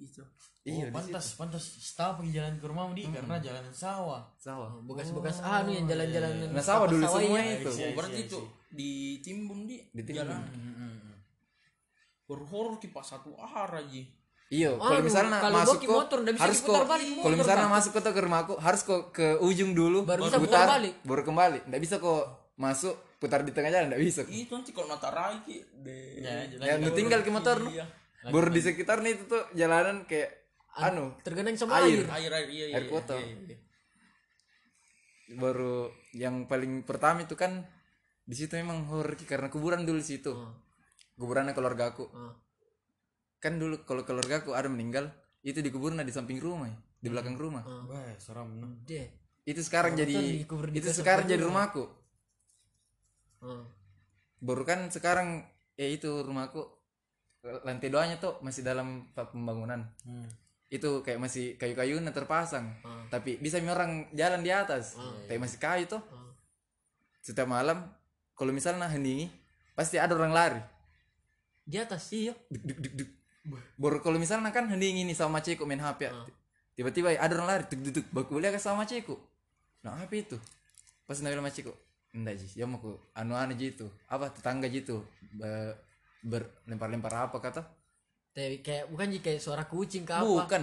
[0.00, 0.24] Itu
[0.64, 4.68] iya oh, di pantas pantas setahun pergi jalan ke rumahmu di karena jalan sawah sawah
[4.88, 7.54] bekas-bekas anu yang jalan-jalan nah sawah dulu sawah semua iya.
[7.60, 8.38] itu oh berarti itu
[8.72, 10.24] ditimbun di Ditimbun.
[10.24, 10.40] jalan
[12.24, 14.08] berhoror ki pas satu arah ji
[14.52, 17.36] Iya, kalau Anu, misalnya kalau masuk kok motor, bisa harus diputar kok balik motor, kalau
[17.40, 20.94] misalnya masuk kok ke rumahku harus kok ke ujung dulu Baru bisa putar balik.
[21.00, 21.58] baru kembali.
[21.64, 22.24] Nggak bisa kok
[22.54, 24.20] masuk putar di tengah jalan nggak bisa.
[24.28, 27.56] itu nanti kalau mata rai ki deh ya jalan Ya, tinggal ke motor.
[27.72, 27.88] Iya.
[28.28, 30.43] Baru di sekitar nih itu tuh jalanan kayak
[30.74, 32.02] anu tergenang sama Air.
[32.04, 33.18] air, air air iya iya air kotor.
[33.18, 33.58] iya, iya.
[35.38, 37.64] Baru yang paling pertama itu kan
[38.24, 40.32] di situ memang horor karena kuburan dulu di situ.
[41.14, 42.04] Kuburannya keluarga aku.
[42.12, 42.34] Ah.
[43.38, 45.12] Kan dulu kalau keluarga aku ada meninggal,
[45.44, 47.62] itu di kuburan di samping rumah, di belakang rumah.
[47.86, 48.48] wah seram
[48.84, 49.06] deh
[49.44, 51.84] Itu sekarang jadi dikubur di itu sekarang jadi rumahku.
[53.44, 53.60] Ah.
[54.40, 55.44] baru kan sekarang
[55.76, 56.64] ya itu rumahku
[57.64, 60.24] lantai doanya tuh masih dalam pembangunan Hmm.
[60.74, 62.66] Itu kayak masih kayu-kayunya terpasang.
[63.08, 64.98] Tapi bisa orang jalan di atas.
[65.30, 66.02] Kayak masih kayu tuh.
[67.22, 67.86] Setiap malam
[68.34, 69.30] kalau misalnya heningi
[69.78, 70.60] pasti ada orang lari.
[71.64, 72.10] Di atas?
[72.12, 72.34] Iya.
[72.50, 73.10] Duk, duk, duk, duk.
[73.76, 76.16] baru kalau misalnya kan heningi nih sama macekku main hp ya
[76.72, 78.06] tiba-tiba ada orang lari duk, duk, duk.
[78.08, 79.20] baku boleh sama macekku
[79.84, 80.40] nah apa itu?
[81.04, 81.68] Pas nabil macekku
[82.16, 82.80] enggak sih ya mau
[83.12, 85.04] anu anu gitu apa tetangga gitu
[85.36, 85.76] Be-
[86.24, 87.68] berlempar-lempar apa kata
[88.34, 90.26] tapi kayak bukan sih kayak suara kucing ke apa?
[90.26, 90.62] Bukan.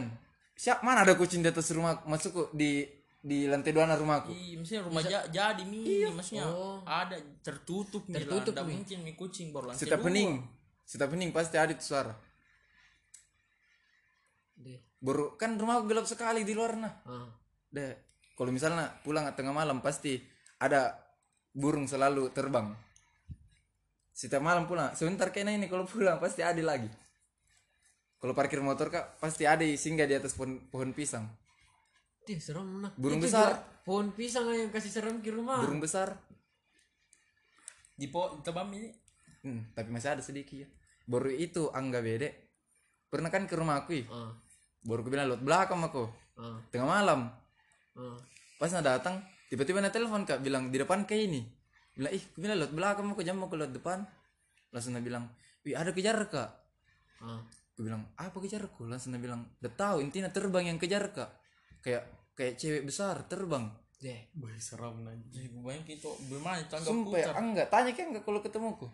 [0.60, 2.84] Siap mana ada kucing di atas rumah masuk di
[3.22, 6.82] di lantai dua rumahku Iya, maksudnya rumah ja- jadi mi, maksudnya Oh.
[6.84, 8.66] ada tertutup mi Tertutup lah.
[8.68, 10.10] Mungkin mi kucing baru lantai setiap dua.
[10.12, 10.32] hening.
[10.84, 12.12] Setiap hening pasti ada itu suara.
[14.58, 14.78] Deh.
[15.00, 16.94] Baru kan rumahku gelap sekali di luar nah.
[17.08, 17.30] Ah.
[17.72, 17.96] deh
[18.36, 20.20] kalau misalnya pulang tengah malam pasti
[20.60, 20.92] ada
[21.56, 22.74] burung selalu terbang.
[24.12, 24.92] Setiap malam pulang.
[24.92, 26.90] Sebentar kayaknya ini kalau pulang pasti ada lagi
[28.22, 31.26] kalau parkir motor kak pasti ada singgah di atas pohon, pohon pisang
[32.22, 33.50] deh serem nah Burung Itu besar.
[33.50, 36.14] juga pohon pisang yang kasih serem ke rumah burung besar
[37.92, 38.90] Di po tebam ini.
[39.42, 40.68] hmm, tapi masih ada sedikit ya
[41.04, 42.30] baru itu angga bede
[43.08, 44.32] pernah kan ke rumah aku ya ah.
[44.82, 46.58] baru aku bilang lewat belakang aku Ah.
[46.70, 47.28] tengah malam
[47.92, 48.18] Ah.
[48.56, 51.42] pas nak datang tiba-tiba nak telepon kak bilang di depan kayak ini
[51.92, 54.00] bilang ih aku bilang lewat belakang aku jam mau ke lewat depan
[54.70, 55.26] langsung dia bilang
[55.62, 56.50] wih ada kejar kak
[57.20, 57.42] Ah.
[57.82, 61.34] Aku bilang apa kejarku langsung dia bilang udah tahu intinya terbang yang kejar kak
[61.82, 62.06] kayak
[62.38, 63.74] kayak cewek besar terbang.
[64.02, 64.30] Deh.
[64.38, 67.42] Wah seram gue bayangin itu bermain tangga sumpah ya, putar.
[67.42, 67.68] enggak.
[67.74, 68.88] Tanya kan enggak kalau ketemuku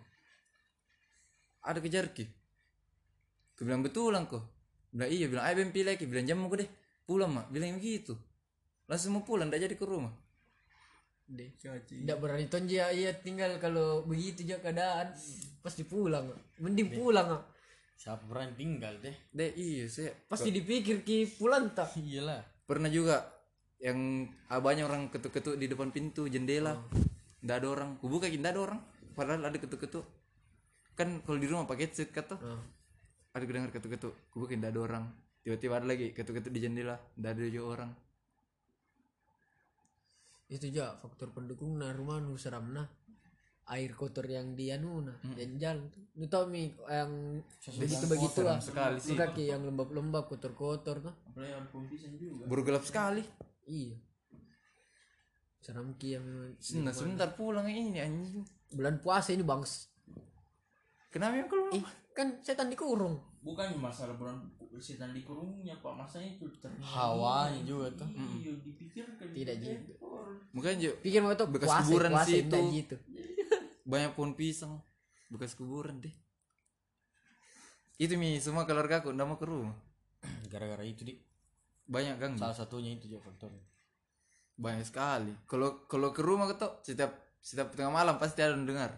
[1.67, 2.23] ada kejar ki
[3.52, 4.43] aku bilang betul kok
[4.95, 5.28] bilang iya.
[5.28, 6.69] Bilang ayo ben pilih ki bilang jam aku deh.
[7.04, 7.52] Pulang mak.
[7.52, 8.15] Bilang begitu.
[8.88, 10.15] Langsung mau pulang tidak jadi ke rumah.
[11.28, 15.12] Deh tidak berani tonji ya iya tinggal kalau begitu aja keadaan.
[15.60, 17.43] Pasti pulang mending pulang ah.
[17.97, 19.15] Siapa berani tinggal deh?
[19.33, 21.41] Deh iya saya pasti dipikir ki.
[21.41, 21.97] Pulang tak?
[21.99, 22.45] Iyalah.
[22.69, 23.25] Pernah juga
[23.81, 26.77] yang abahnya orang ketuk-ketuk di depan pintu jendela.
[27.41, 27.89] Ndak ada orang.
[27.97, 28.79] Ku buka ndak ada orang.
[29.17, 30.05] Padahal ada ketuk-ketuk.
[30.93, 32.38] Kan kalau di rumah pakai headset kata.
[32.38, 32.62] Ah.
[33.33, 34.13] ada kedengar ketuk-ketuk.
[34.29, 35.05] Ku buka ndak ada orang.
[35.41, 37.01] Tiba-tiba ada lagi ketuk-ketuk di jendela.
[37.17, 37.91] Ndak ada juga orang.
[40.47, 42.88] Itu juga faktor pendukung nah rumah nu seram nah
[43.67, 45.17] air kotor yang di anu nah
[45.60, 47.43] jalan tuh nu tau mi yang
[47.77, 49.13] begitu begitu lah sekali sih.
[49.13, 51.13] Kaki yang lembab-lembab kotor-kotor tuh.
[51.30, 52.49] Apalagi ada pohon pisang juga.
[52.49, 53.21] baru gelap sekali.
[53.69, 54.01] Iya.
[55.62, 56.25] Seram ki yang
[56.82, 58.41] nah sebentar pulang ini anjing.
[58.73, 59.93] Bulan puasa ini bangs.
[61.13, 61.69] Kenapa yang keluar?
[61.77, 61.86] Ih
[62.17, 63.21] kan setan dikurung.
[63.45, 64.41] Bukan masalah bulan
[64.82, 66.45] setan di kurungnya pak, masanya itu
[66.82, 68.10] hawanya juga tuh.
[68.13, 69.25] Iya, dipikirkan.
[69.34, 69.93] Tidak gitu.
[70.51, 72.60] mungkin juga pikir mau tuh Bekas puasa kuburan puasa sih itu.
[72.73, 72.95] gitu
[73.88, 74.84] banyak pohon pisang.
[75.32, 76.12] Bekas kuburan deh.
[77.95, 78.36] Itu mi.
[78.43, 79.76] Semua keluarga aku ndak mau ke rumah.
[80.52, 81.15] Gara-gara itu di
[81.88, 83.63] banyak gang salah satunya itu juga faktornya.
[84.60, 85.32] Banyak sekali.
[85.47, 88.91] Kalau kalau ke rumah ketok setiap setiap tengah malam pasti ada yang dengar.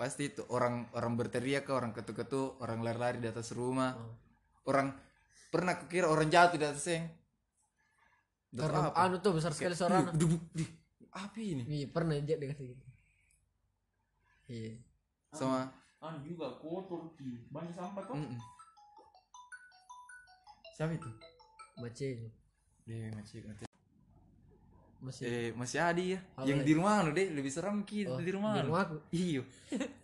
[0.00, 3.92] Pasti itu orang orang berteriak ke orang ketuk-ketuk orang lari-lari di atas rumah.
[4.64, 4.96] Orang
[5.52, 7.04] pernah kukira orang jatuh di atas seng?
[8.96, 10.64] Anu tuh besar sekali suara di
[11.12, 11.62] apa ini?
[11.68, 12.89] Iya pernah aja dengan gitu
[14.50, 14.74] iya.
[15.30, 18.16] Sama Anu juga kotor ki, banyak sampah tuh.
[18.16, 18.40] Mm-mm.
[20.72, 21.12] siapa itu?
[21.76, 22.08] Macam
[22.88, 23.66] Dia macam macam.
[25.00, 26.20] masih eh masih ada ya?
[26.44, 28.68] Yang di rumah lu deh lebih serem ki di rumah di lu.
[28.68, 29.42] rumahku iyo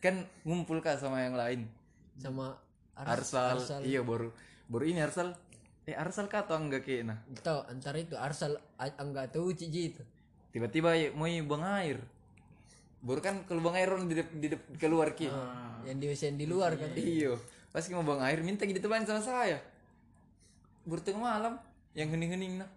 [0.04, 1.68] kan ngumpul kak sama yang lain.
[2.16, 2.56] Sama
[2.96, 4.32] Ars, Arsal, iya baru
[4.68, 5.36] baru ini Arsal.
[5.84, 7.20] Eh Arsal kah atau enggak nah?
[7.40, 10.02] Tahu antara itu Arsal enggak tahu Cici itu.
[10.52, 12.00] Tiba-tiba ya, mau buang air
[13.06, 15.30] baru kan kalau buang air orang di, dep- di dep- keluar ki.
[15.86, 17.38] Yang di di luar kan iyo
[17.70, 19.62] pas mau buang air minta gitu teman sama saya.
[20.82, 21.54] Baru tengah malam
[21.94, 22.70] yang hening-hening nah.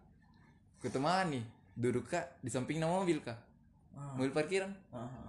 [0.85, 1.41] Kutemani
[1.73, 3.35] duduk kak di samping mobil kak.
[4.15, 4.69] Mobil parkiran.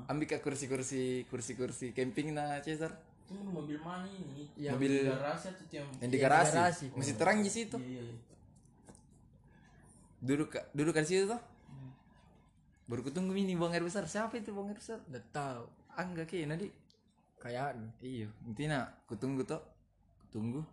[0.06, 2.92] Ambil kak kursi-kursi kursi-kursi camping nah Cesar.
[3.24, 4.52] Itu mobil mana ini?
[4.60, 6.86] Yang mobil garasi atau yang yang di Yang di garasi, garasi.
[6.92, 7.76] masih terang di situ.
[7.80, 8.16] Iya iya
[10.20, 10.64] duduk kak.
[10.76, 11.40] Duduk di situ tuh
[12.90, 14.10] baru kutunggu ini buang air besar.
[14.10, 14.98] Siapa itu buang air besar?
[15.06, 15.64] Udah tahu.
[15.94, 16.66] Angga ki nadi
[17.38, 19.62] kayak iya intinya kutunggu tuh
[20.26, 20.66] kutunggu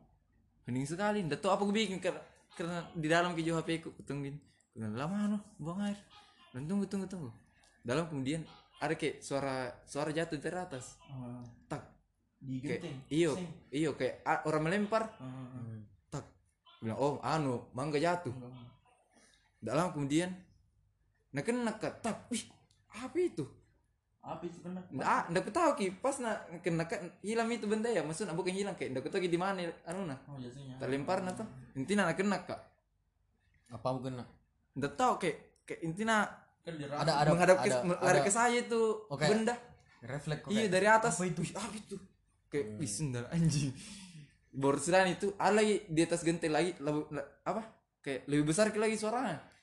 [0.66, 1.22] hening sekali.
[1.22, 2.02] Ndak tahu apa gue bikin.
[2.58, 4.34] Karena di dalam kejo HP ku kutungguin
[4.82, 5.98] lama no buang air.
[6.58, 7.30] Dan tunggu tunggu tunggu.
[7.86, 8.42] Dalam kemudian
[8.82, 10.98] ada kayak suara suara jatuh dari atas.
[11.70, 11.86] Tak.
[12.42, 13.38] Di kayak genteng iyo
[13.70, 15.14] iyo kayak ah, orang melempar.
[16.10, 16.26] Tak.
[16.82, 18.34] Bilang oh anu mangga jatuh.
[19.62, 20.34] Dalam kemudian
[21.36, 21.88] nah kena ke
[22.32, 22.44] wih
[22.88, 23.46] apa itu?
[24.24, 25.88] Apa itu kena nggak aku tahu ki.
[26.00, 28.04] Pas na kena kan hilang itu benda ya.
[28.04, 31.32] Maksudnya bukan hilang kayak aku tahu ki di mana anu nah oh jatuhnya terlempar na
[31.36, 31.48] tuh.
[31.76, 32.62] Intinya nak kena kak
[33.68, 34.28] apa mungkin nak
[34.80, 36.24] nggak tahu kayak kayak intinya
[36.64, 38.28] kan ada ada menghadap ke, ada, lari ada.
[38.28, 39.56] ke saya itu benda.
[39.98, 41.18] Refleks iya dari atas.
[41.18, 41.42] Apa itu?
[41.56, 41.96] Apa itu?
[42.48, 43.74] Kayak wih sendal anjing.
[44.54, 47.10] Baru itu ada lagi di atas genting lagi le-
[47.44, 47.64] apa?
[48.00, 49.57] Kayak lebih besar lagi suaranya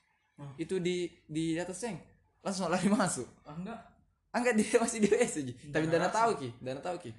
[0.57, 1.97] itu di di atas seng
[2.40, 3.81] langsung lari masuk ah enggak
[4.29, 5.55] Ah, enggak dia masih di WC Ji.
[5.70, 7.14] Tapi Dana tahu ki, Dana tahu ki.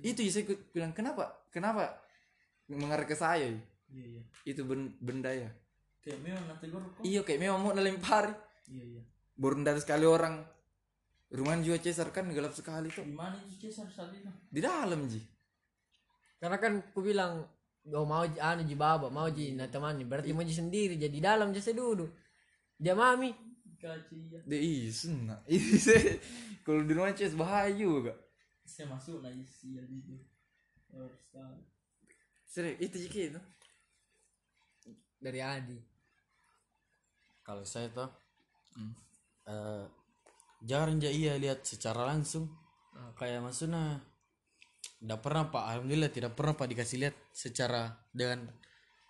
[0.00, 1.44] Itu ya saya bilang kenapa?
[1.48, 2.00] Kenapa
[2.66, 3.44] mengarah ke saya?
[3.88, 5.52] Iya iya Itu ben- benda ya.
[5.98, 8.32] kayak memang nanti gue kok Iya kayak memang mau ngelempar.
[8.66, 9.02] iya iya
[9.34, 10.40] Baru dari sekali orang
[11.28, 13.04] rumah juga Cesar kan gelap sekali tuh.
[13.04, 15.20] di mana itu Cesar saat itu Di dalam Ji.
[16.38, 17.44] karena kan ku bilang
[17.94, 21.52] oh mau anu ji baba mau ji na temani berarti mau ji sendiri jadi dalam
[21.54, 22.10] jasa duduk.
[22.78, 23.30] Dia mami.
[23.78, 23.94] Ya
[24.46, 25.30] Dia isun.
[25.30, 25.38] nah.
[25.50, 26.18] Ini saya
[26.66, 28.10] kalau di rumah Ces bahaya juga.
[28.68, 30.18] saya masuk lagi sial itu
[30.92, 31.56] harus tahu
[32.44, 33.40] Serius itu Ji itu.
[35.18, 35.78] dari Adi.
[37.42, 38.10] Kalau saya tuh
[39.48, 39.84] eh,
[40.62, 42.50] jarang ja iya lihat secara langsung.
[42.92, 44.02] Eh, kayak maksudnya
[44.98, 45.62] tidak pernah pak.
[45.62, 48.50] Alhamdulillah tidak pernah pak dikasih lihat secara dengan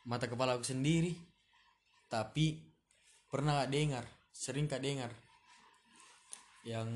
[0.05, 1.17] mata kepala aku sendiri.
[2.09, 2.61] Tapi
[3.29, 5.13] pernah kak dengar sering kak dengar
[6.65, 6.89] yang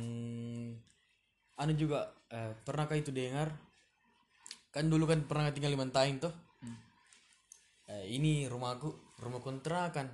[1.57, 3.53] anu juga eh, pernahkah itu dengar?
[4.73, 6.33] Kan dulu kan pernah tinggal di Mantaing tuh.
[7.89, 10.09] Eh, ini rumahku rumah kontrakan.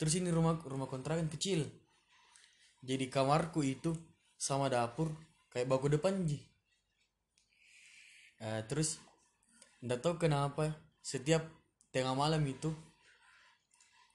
[0.00, 1.64] Terus ini rumah rumah kontrakan kecil.
[2.80, 3.92] Jadi kamarku itu
[4.38, 5.12] sama dapur
[5.50, 6.47] kayak baku depan ji
[8.38, 9.02] Eh, terus
[9.82, 10.70] ndak tahu kenapa
[11.02, 11.42] setiap
[11.90, 12.70] tengah malam itu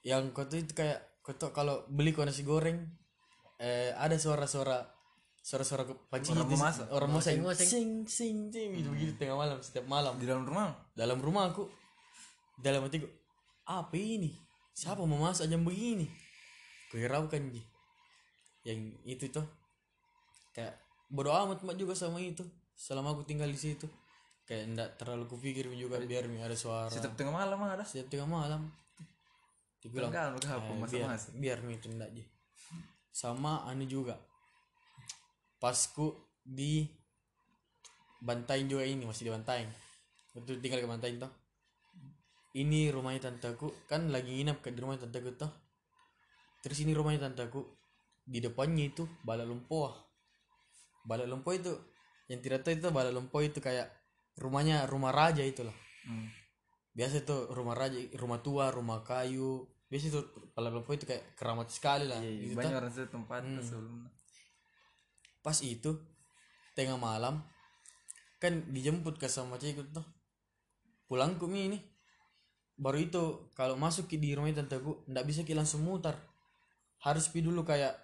[0.04, 2.84] yang kau tuh itu kayak kau tuh kalau beli kau nasi goreng
[3.60, 4.84] eh ada suara-suara
[5.44, 6.86] suara-suara pancing Orang itu memasak.
[6.88, 7.32] orang masak
[7.68, 10.16] sing sing sing gitu begitu tengah malam setiap malam.
[10.16, 10.72] Di dalam rumah.
[10.96, 11.68] dalam rumah aku
[12.60, 13.08] dalam hatiku
[13.68, 14.32] apa ini?
[14.72, 16.08] Siapa mau masak jam begini?
[16.88, 17.60] Kuhiraukan ji.
[18.64, 19.44] Yang itu tuh
[20.56, 20.80] kayak
[21.12, 22.44] bodo amat mak juga sama itu.
[22.72, 23.84] Selama aku tinggal di situ
[24.44, 26.92] kayak ndak terlalu kupikir juga biar mi ada suara.
[26.92, 27.84] Setiap tengah malam ada.
[27.84, 28.68] setiap tengah malam.
[29.80, 31.28] Dibilang Enggak, enggak apa eh, biar masa-masa.
[31.36, 32.24] biar mi itu ndak ji
[33.12, 34.16] sama anu juga.
[35.60, 36.12] Pasku
[36.44, 36.84] di
[38.24, 39.70] Bantaing juga ini masih di Bantaing
[40.34, 41.32] betul tinggal ke Bantaing toh.
[42.54, 45.52] Ini rumahnya tanteku kan lagi nginap ke di rumahnya tanteku toh.
[46.64, 47.64] Terus ini rumahnya tanteku
[48.24, 49.92] di depannya itu balak lumpuh
[51.04, 51.72] balak lumpuh itu
[52.32, 53.92] yang tidak tahu itu balak lumpuh itu kayak
[54.38, 56.28] rumahnya rumah raja itu lah Hmm.
[56.92, 59.64] biasa itu rumah raja rumah tua rumah kayu.
[59.88, 60.20] Biasa itu
[60.60, 62.20] lumpuh itu kayak keramat sekali lah.
[62.20, 62.80] Iya, gitu banyak toh.
[62.84, 64.10] orang satu tempat sebelumnya.
[65.40, 65.90] pas itu
[66.76, 67.40] tengah malam
[68.36, 70.04] kan dijemput ke sama cikgu tuh.
[71.08, 71.78] Pulangku mi ini.
[72.76, 76.20] Baru itu kalau masuk di rumah tanteku ndak bisa ki langsung mutar
[77.00, 77.96] harus pi dulu kayak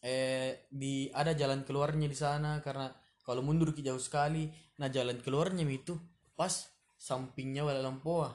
[0.00, 2.88] eh di ada jalan keluarnya di sana karena
[3.24, 5.96] kalau mundur ki jauh sekali nah jalan keluarnya itu
[6.36, 6.52] pas
[7.00, 8.30] sampingnya wala lampoa.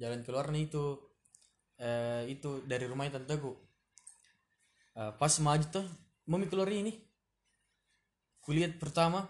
[0.00, 0.98] Jalan keluarnya itu
[1.78, 3.52] eh itu dari rumah tanteku
[4.92, 5.86] Eh, pas maju tuh
[6.28, 6.92] mau mi keluar ini.
[8.44, 9.24] Kulihat pertama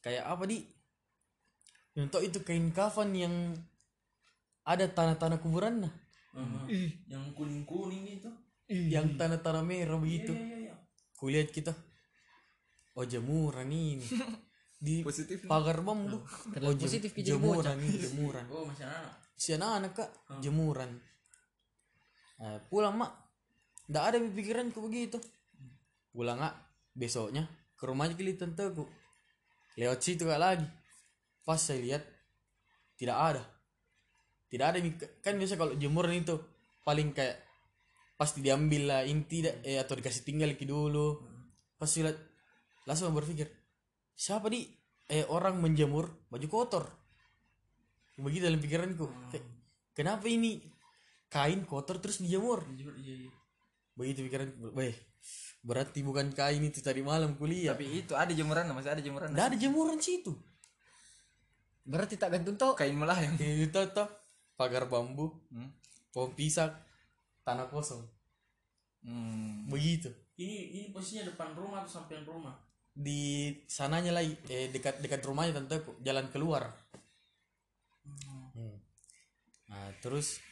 [0.00, 0.64] kayak apa di
[2.00, 3.34] untuk itu kain kafan yang
[4.64, 5.92] ada tanah-tanah kuburan nah.
[7.04, 8.30] Yang kuning kuning gitu
[8.70, 10.32] yang tanah-tanah merah begitu.
[10.32, 10.74] Iya iya.
[11.20, 11.76] Kulihat kita
[12.96, 14.06] oh jemuran ini.
[14.80, 15.44] Di Positif.
[15.44, 18.48] pagar bambu oh, jem- positif jadi jemuran ini jemuran.
[18.48, 20.10] Oh masih anak si anak-anak kak.
[20.40, 20.90] Jemuran.
[22.40, 23.12] Eh, pulang mak.
[23.92, 25.20] Nggak ada di pikiranku begitu.
[26.16, 26.56] Pulang nggak
[26.96, 27.44] besoknya
[27.76, 28.84] ke rumahnya kili tenteku
[29.80, 30.66] lewat situ kak lagi.
[31.44, 32.04] Pas saya lihat
[33.00, 33.42] tidak ada.
[34.52, 34.92] Tidak ada nih.
[35.24, 36.36] kan biasa kalau jemuran itu
[36.84, 37.40] paling kayak
[38.20, 41.16] pasti diambil lah ini tidak eh atau dikasih tinggal lagi dulu.
[41.80, 42.18] Pas saya lihat
[42.88, 43.48] langsung berpikir
[44.16, 44.68] siapa di
[45.10, 46.84] eh orang menjemur baju kotor.
[48.20, 49.06] Begitu dalam pikiranku.
[49.32, 49.44] Kayak,
[49.96, 50.60] kenapa ini
[51.32, 52.62] kain kotor terus dijemur?
[52.68, 52.92] Iya
[53.26, 53.30] iya.
[53.96, 54.94] Begitu pikiran weh
[55.60, 57.76] berarti bukan kain itu tadi malam kuliah.
[57.76, 59.28] Tapi itu ada jemuran masih ada jemuran.
[59.36, 60.32] ada jemuran situ
[61.90, 63.34] berarti tak gantung toh Kain melayang.
[63.40, 64.08] itu toh.
[64.54, 65.72] Pagar bambu Hmm.
[66.12, 66.70] pohon pisang
[67.42, 68.04] tanah kosong.
[69.00, 69.64] Hmm.
[69.72, 70.12] begitu.
[70.36, 72.52] Ini ini posisinya depan rumah atau samping rumah
[72.90, 76.74] di sananya lagi eh, dekat dekat rumahnya tante jalan keluar.
[78.50, 78.76] Hmm.
[79.70, 80.42] nah terus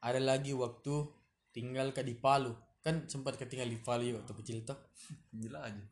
[0.00, 1.02] ada lagi waktu
[1.50, 4.78] tinggal ke di Palu kan sempat ketinggal di Palu ya waktu kecil toh.
[5.34, 5.84] Gila aja.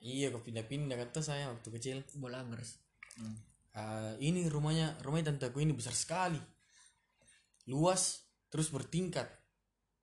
[0.00, 1.96] iya kok pindah-pindah kata saya waktu kecil.
[2.16, 2.80] Bola angers
[3.70, 6.40] Ah, ini rumahnya rumahnya tanteku ini besar sekali.
[7.70, 9.30] Luas terus bertingkat.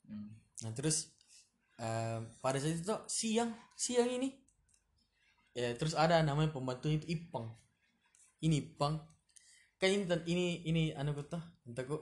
[0.07, 0.31] Hmm.
[0.63, 1.11] nah terus
[1.75, 4.46] eh, pada saat itu tuh, siang siang ini
[5.57, 7.49] ya terus ada namanya pembantu itu Ipang
[8.45, 9.01] ini Ipang
[9.81, 11.97] kan ini ini ini anu kata tanteku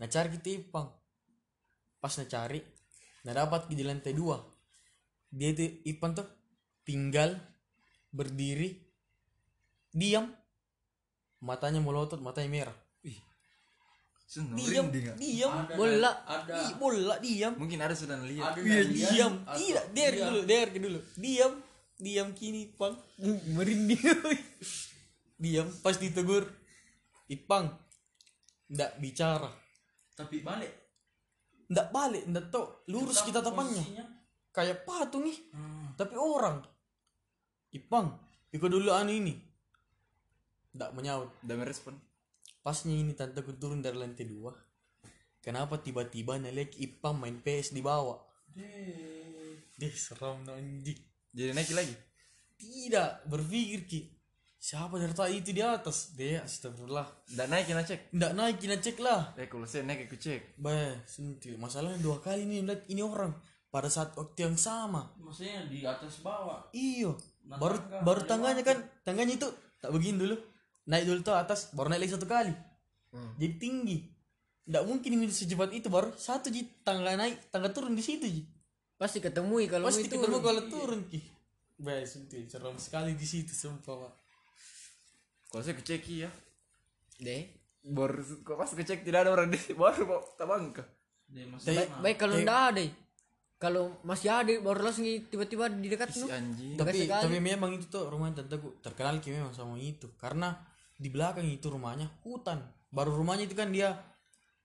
[0.00, 0.88] nah cari kita Ipang
[2.00, 2.60] pas nah cari
[3.26, 4.40] nah dapat di lantai dua.
[5.28, 6.24] Dia itu Ipang tuh
[6.86, 7.36] tinggal
[8.08, 8.72] berdiri
[9.92, 10.32] diam.
[11.44, 12.78] Matanya melotot matanya merah.
[14.28, 16.12] Diam diam bola.
[16.28, 16.60] ada.
[16.60, 17.52] Ih, bola diam.
[17.56, 18.56] Mungkin ada sudah lihat.
[18.60, 19.32] Iya, diam.
[19.44, 21.00] Atau- tidak der dulu der dulu.
[21.16, 21.52] Diam
[21.98, 22.94] diam kini pang.
[23.52, 23.98] Merinding
[25.36, 26.46] diam pas ditegur.
[27.26, 27.68] Ipang
[28.66, 29.50] ndak bicara.
[30.14, 30.72] Tapi balik.
[31.68, 34.04] Ndak balik ndak tau lurus kita tapannya Posisinya.
[34.50, 35.92] kayak patung nih Hmm.
[35.94, 36.64] tapi orang.
[37.70, 38.16] Ipang
[38.48, 39.34] ikut dulu anu ini.
[40.72, 41.30] Ndak menyaut.
[41.42, 41.96] Udah merespon.
[42.58, 44.52] pasnya ini tanteku turun dari lantai dua.
[45.40, 48.20] Kenapa tiba-tiba nelihat ipang main PS di bawah?
[48.52, 49.56] Deh.
[49.78, 50.98] deh seram anjing
[51.32, 51.94] Jadi naik lagi.
[52.58, 54.00] tidak berpikir ki.
[54.58, 56.18] Siapa dari tadi itu di atas?
[56.18, 57.06] Deh astagfirullah.
[57.46, 58.00] Naik kita cek.
[58.10, 59.30] ndak naik kita cek lah.
[59.38, 60.58] Eh kalau saya naik aku cek.
[60.58, 63.30] bah sentil masalahnya dua kali nih lihat ini orang.
[63.70, 65.14] Pada saat waktu yang sama.
[65.22, 66.66] Maksudnya di atas bawah.
[66.74, 67.14] Iyo.
[67.46, 70.36] Nah, baru tangga, baru tangganya kan tangganya itu tak begini dulu.
[70.90, 72.52] Naik dulu tuh atas baru naik lagi satu kali.
[73.08, 73.38] Hmm.
[73.38, 73.98] jadi tinggi.
[74.68, 76.66] Ndak mungkin ini secepat itu baru satu ji.
[76.82, 78.42] Tangga naik tangga turun di situ ji
[78.98, 80.18] pasti ketemui kalau pasti itu.
[80.18, 81.20] ketemu kalau turun ki.
[81.78, 84.12] Bah sentil seram sekali di situ sumpah pak.
[85.54, 86.30] Kalau saya kecek ya.
[87.22, 87.46] deh.
[87.86, 90.82] Baru kok pas kecek tidak ada orang di baru bawa tabang ke.
[91.30, 92.84] Deh, masih baik, baik kalau ndak ada
[93.58, 96.78] kalau masih ada baru langsung tiba-tiba di dekat anjing.
[96.78, 97.22] Dekat tapi sekali.
[97.26, 100.10] tapi memang itu tuh rumah tanteku terkenal ki memang sama itu.
[100.14, 100.54] Karena
[100.94, 102.62] di belakang itu rumahnya hutan.
[102.90, 103.98] Baru rumahnya itu kan dia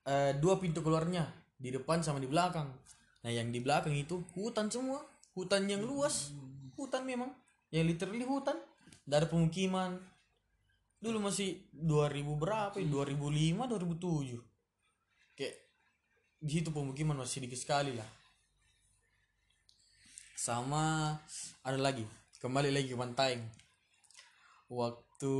[0.06, 1.26] eh, dua pintu keluarnya
[1.58, 2.70] di depan sama di belakang
[3.24, 5.00] nah yang di belakang itu hutan semua.
[5.32, 6.30] Hutan yang luas.
[6.76, 7.32] Hutan memang.
[7.72, 8.60] Yang literally hutan.
[9.08, 9.96] Ada pemukiman.
[11.00, 12.86] Dulu masih 2000 berapa ya?
[12.86, 14.40] 2005 2007
[15.34, 15.56] kayak
[16.38, 18.06] di situ pemukiman masih sedikit sekali lah.
[20.38, 21.16] Sama
[21.64, 22.04] ada lagi.
[22.38, 23.40] Kembali lagi ke pantai.
[24.68, 25.34] Waktu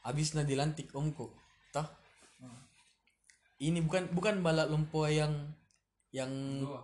[0.00, 1.28] habisnya dilantik omku
[1.70, 1.86] tah
[3.60, 5.32] ini bukan bukan balak lumpur yang
[6.10, 6.30] yang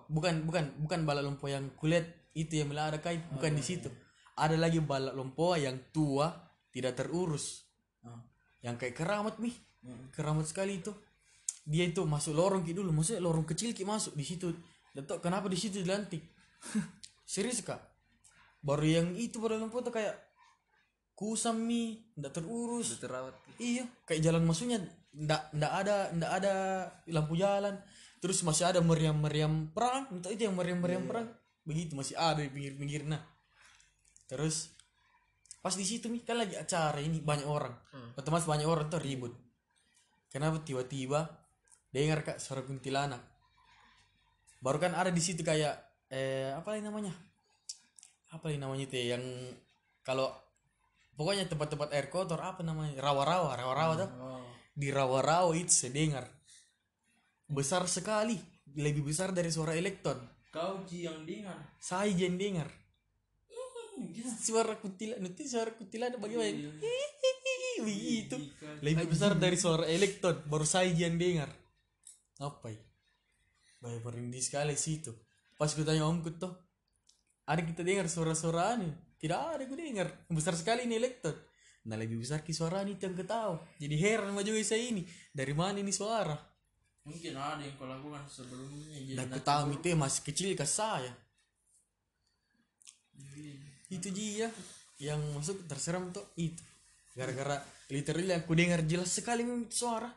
[0.06, 3.90] bukan bukan bukan balak lumpur yang kulit itu yang bilang ada kait bukan di situ.
[4.38, 6.30] Ada lagi balak lumpur yang tua
[6.70, 7.66] tidak terurus.
[8.62, 9.54] Yang kayak keramat nih
[10.14, 10.94] keramat sekali itu.
[11.66, 14.54] Dia itu masuk lorong ki dulu maksudnya lorong kecil ki masuk di situ.
[14.94, 16.22] Dan tau kenapa di situ dilantik?
[17.26, 17.82] Serius kak?
[18.62, 20.14] Baru yang itu pada lampu tuh kayak
[21.18, 22.94] kusam nih ndak terurus.
[23.02, 23.34] Terawat.
[23.58, 24.78] iya kayak jalan masuknya
[25.16, 26.54] ndak ndak ada ndak ada
[27.08, 27.74] lampu jalan
[28.20, 30.08] terus masih ada meriam-meriam perang.
[30.12, 31.28] Entah itu yang meriam-meriam perang.
[31.66, 33.04] Begitu masih ada di pinggir-pinggir.
[33.06, 33.20] Nah
[34.26, 34.74] terus
[35.62, 37.74] pas di situ nih kan lagi acara ini banyak orang.
[38.14, 39.34] Otomatis banyak orang tuh ribut.
[40.30, 41.26] Kenapa tiba-tiba
[41.90, 43.22] dengar kak suara kuntilanak.
[44.60, 45.74] Baru kan ada di situ kayak
[46.12, 47.14] eh apa lagi namanya?
[48.30, 49.24] Apa lagi namanya itu ya, yang
[50.04, 50.28] kalau
[51.16, 53.00] pokoknya tempat-tempat air kotor apa namanya?
[53.00, 54.10] Rawa-rawa rawa-rawa tuh.
[54.76, 56.35] Di rawa-rawa itu saya dengar
[57.46, 58.38] besar sekali.
[58.76, 60.20] Lebih besar dari suara elektron.
[60.52, 61.56] Kau ji yang dengar.
[61.80, 62.68] saya yang dengar.
[64.36, 66.68] Suara kutilan nanti suara kutilan bagaimana?
[67.80, 68.36] Begitu.
[68.84, 70.44] Lebih besar dari suara elektron.
[70.44, 71.48] Baru saya yang dengar.
[72.36, 72.82] Apa ya?
[73.80, 75.12] Baik merinding sekali sih itu
[75.56, 76.52] pas gue tanya omku tuh
[77.48, 78.92] ada kita dengar suara-suara anu?
[79.16, 80.12] Tidak ada gue dengar.
[80.28, 81.32] Besar sekali ini elektron.
[81.88, 85.06] Nah lebih besar ki suara ini yang ketahu jadi heran sama juga saya ini.
[85.32, 86.36] Dari mana ini suara
[87.06, 88.98] Mungkin ada yang kau lakukan sebelumnya.
[88.98, 91.14] Jadi dan aku tahu itu masih kecil ke saya.
[93.86, 94.50] Itu dia.
[94.98, 96.58] Yang masuk terseram tuh itu.
[97.14, 97.62] Gara-gara
[97.94, 100.10] literally aku dengar jelas sekali memang itu suara.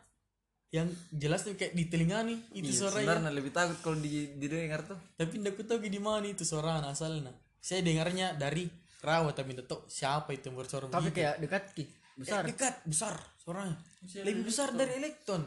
[0.74, 4.34] Yang jelas tuh kayak di telinga nih itu Iya, suara sebenarnya lebih takut kalau di
[4.42, 4.98] didengar tuh.
[5.14, 7.34] Tapi ndak aku tahu di mana itu suara asalnya.
[7.62, 8.66] Saya dengarnya dari
[9.06, 11.22] rawa tapi ndak tahu siapa itu yang bersuara tapi begitu.
[11.22, 11.86] kayak dekat ki.
[12.18, 12.42] Besar.
[12.42, 13.78] Eh, dekat besar suaranya.
[14.26, 15.46] Lebih besar dari elektron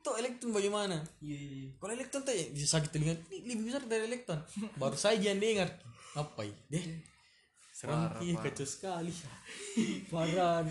[0.00, 1.70] tuh elektron bagaimana Iya, iya, iya.
[1.78, 4.40] kalau elektron tuh ya bisa sakit telinga ini lebih besar dari elektron
[4.80, 5.68] baru saya yang dengar
[6.16, 6.84] apa ya deh
[7.70, 9.12] serem iya kacau sekali
[10.12, 10.64] parah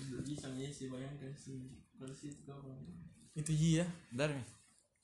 [0.00, 1.76] Tidak bisa nih sih bayangkan sih.
[2.00, 2.72] Kalau situ kau.
[3.36, 4.32] itu dia dari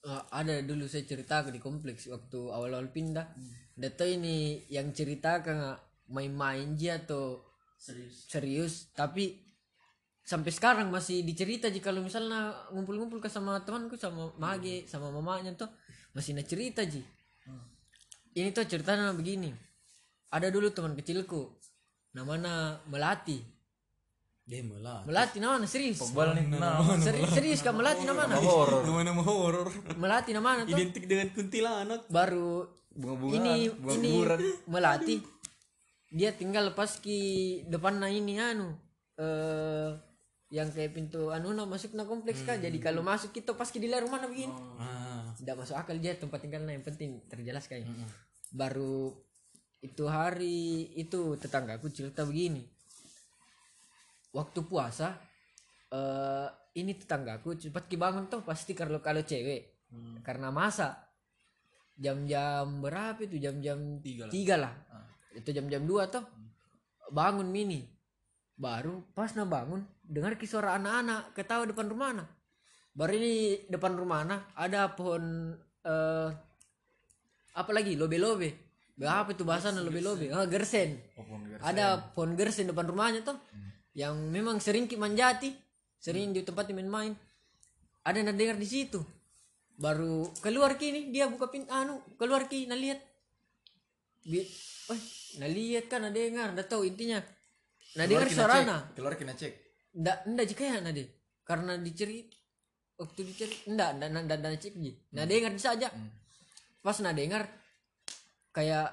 [0.07, 3.83] Eh, ada dulu saya cerita di kompleks waktu awal-awal pindah hmm.
[3.99, 5.75] tahu ini yang cerita kan
[6.07, 7.43] main-main aja atau
[7.75, 8.15] Serius.
[8.31, 9.35] serius tapi
[10.27, 15.55] sampai sekarang masih dicerita jika kalau misalnya ngumpul-ngumpul ke sama temanku sama mage sama mamanya
[15.55, 15.71] tuh
[16.11, 16.99] masih nak cerita ji.
[18.35, 19.55] Ini tuh ceritanya begini.
[20.35, 21.47] Ada dulu teman kecilku
[22.19, 23.39] namanya melati.
[24.43, 26.03] Dia malah melati namanya serius.
[26.11, 28.83] Bal nih nah serius, serius kan melati namanya horor.
[28.83, 29.71] Nama-nama horor.
[29.95, 30.75] Melati namanya tuh?
[30.75, 32.11] Identik dengan kuntilanak.
[32.11, 32.67] Baru
[32.97, 34.41] bunga-bunga ini bunga ini buran
[34.73, 35.17] melati
[36.09, 37.21] dia tinggal pas ki
[37.69, 38.73] depan na ini anu
[39.21, 39.93] eh
[40.47, 42.63] yang kayak pintu anu na masuk na kompleks kan.
[42.63, 44.55] Jadi kalau masuk kita pas ki di luar rumah begini.
[44.79, 45.35] Ah.
[45.35, 47.91] Tidak masuk akal dia tempat tinggalnya yang penting terjelas kayak
[48.55, 49.11] baru
[49.83, 52.63] itu hari itu tetanggaku cerita begini.
[54.31, 55.19] Waktu puasa
[55.91, 59.75] eh ini tetanggaku cepat ki bangun tuh pasti kalau kalau cewek.
[60.23, 61.11] Karena masa
[61.99, 63.41] jam-jam berapa itu?
[63.41, 64.75] Jam-jam tiga lah,
[65.33, 66.23] itu jam-jam dua tuh
[67.11, 67.96] bangun mini
[68.57, 72.25] baru pas na bangun dengar ki suara anak-anak ketawa depan rumah na
[72.97, 75.53] baru ini depan rumah na ada pohon
[75.85, 76.31] eh
[77.57, 77.97] apa lagi?
[77.97, 78.53] Lobe-lobe.
[79.01, 80.29] Apa itu bahasanya lobe-lobe.
[80.29, 81.01] Ah gersen.
[81.65, 83.41] Ada pohon gersen depan rumahnya tuh
[83.97, 85.57] yang memang sering manjati
[85.97, 87.17] sering di tempat main-main.
[88.05, 89.01] Ada yang dengar di situ.
[89.77, 92.97] Baru keluar kini dia buka pintu anu keluar ki nah lihat
[94.25, 95.03] Bi eh
[95.37, 97.21] nah lihat kan nah dengar udah tahu intinya
[97.97, 99.67] nah dengar suarana keluar kena cek
[99.97, 101.05] ndak ndak jika ya nade
[101.47, 102.29] karena diceri
[103.01, 104.93] waktu diceri ndak ndak ndak ndak cek ji.
[105.17, 105.89] Nah dengar saja
[106.85, 107.49] pas nah dengar
[108.53, 108.89] kayak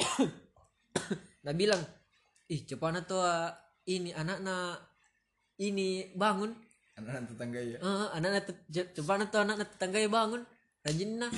[1.44, 1.80] nah bilang
[2.48, 3.24] ih cepana tuh
[3.88, 4.76] ini anaknya
[5.60, 6.52] ini bangun.
[6.92, 7.80] Anak tetangga ya?
[7.80, 10.44] Eh, anak-anak cepana tuh anak tetangga bangun.
[10.84, 11.32] Rajin nah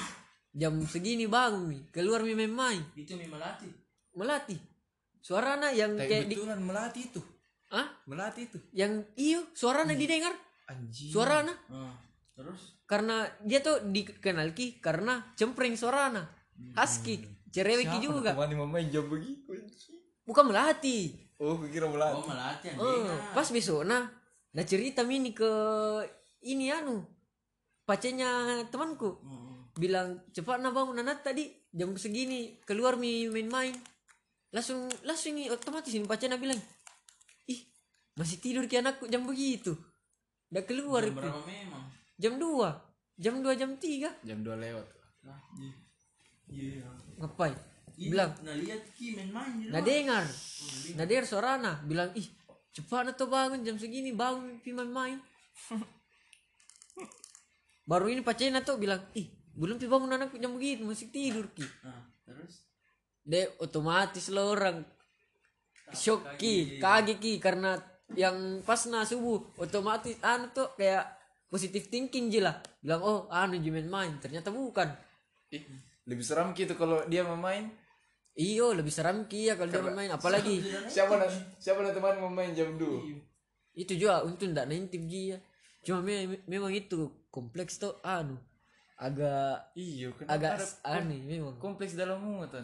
[0.50, 2.82] jam segini bangun nih keluar mi main-main.
[2.98, 3.70] Itu memang melati.
[4.14, 4.60] melatih
[5.24, 7.20] suarana yang kayak kayak di melati itu.
[7.72, 8.60] Ah melati itu.
[8.76, 10.36] Yang iyo suarana didengar.
[10.68, 11.08] Anjing.
[11.08, 11.56] Suarana.
[11.72, 11.96] Ah,
[12.36, 12.76] terus?
[12.84, 16.28] Karena dia tuh dikenal ki karena cempreng suarana.
[16.76, 18.34] Husky cerewet ki juga.
[18.34, 19.54] teman yang main jam begitu
[20.24, 22.18] bukan melatih oh kira melati.
[22.18, 23.18] Oh melati dengar.
[23.30, 23.86] pas besok.
[23.86, 24.10] Nah
[24.54, 25.50] nah cerita mini ke
[26.44, 27.06] ini anu
[27.86, 29.22] pacenya temanku.
[29.74, 33.74] Bilang cepat nah bangun anak tadi jam segini keluar mi main-main
[34.54, 36.56] langsung langsung ini otomatis ini pacenya bilang
[37.50, 37.60] ih
[38.14, 39.74] masih tidur ki anakku jam begitu.
[40.54, 41.84] Udah keluar Jam berapa memang?
[42.14, 44.86] jam 2 jam 2 jam 3 jam 2 lewat.
[45.26, 45.74] Nah, iya.
[46.46, 46.86] Iya.
[47.18, 47.58] ngapain?
[47.98, 48.30] Iya, bilang.
[48.46, 49.82] nah lihat ki main-main nah luar.
[49.82, 50.24] dengar.
[50.94, 52.26] Nah dengar suarana bilang ih
[52.70, 55.18] cepat atau bangun jam segini bangun pi main
[57.90, 61.66] baru ini pacena tuh bilang ih belum pi bangun anakku jam begitu masih tidur ki.
[61.82, 62.62] Nah, terus
[63.24, 64.84] deh otomatis lo orang.
[65.92, 67.76] Shock ki kaget ki karena
[68.14, 71.08] yang pas na subuh otomatis anu tuh kayak
[71.48, 72.60] positif thinking je lah.
[72.84, 74.16] Bilang oh anu jumen main.
[74.20, 74.92] Ternyata bukan.
[75.52, 75.64] Ih,
[76.04, 77.68] lebih seram gitu kalau dia memain.
[78.34, 80.58] Iyo lebih seram ki ya kalau dia main apalagi
[80.92, 81.30] siapa nak
[81.62, 85.38] siapa nak teman mau main jam 2 itu juga untuk ndak nintip dia
[85.86, 88.34] cuma me- memang itu kompleks tuh anu.
[88.98, 89.74] Agak
[90.18, 91.58] kan agak aneh memang.
[91.62, 92.62] kompleks dalam muatan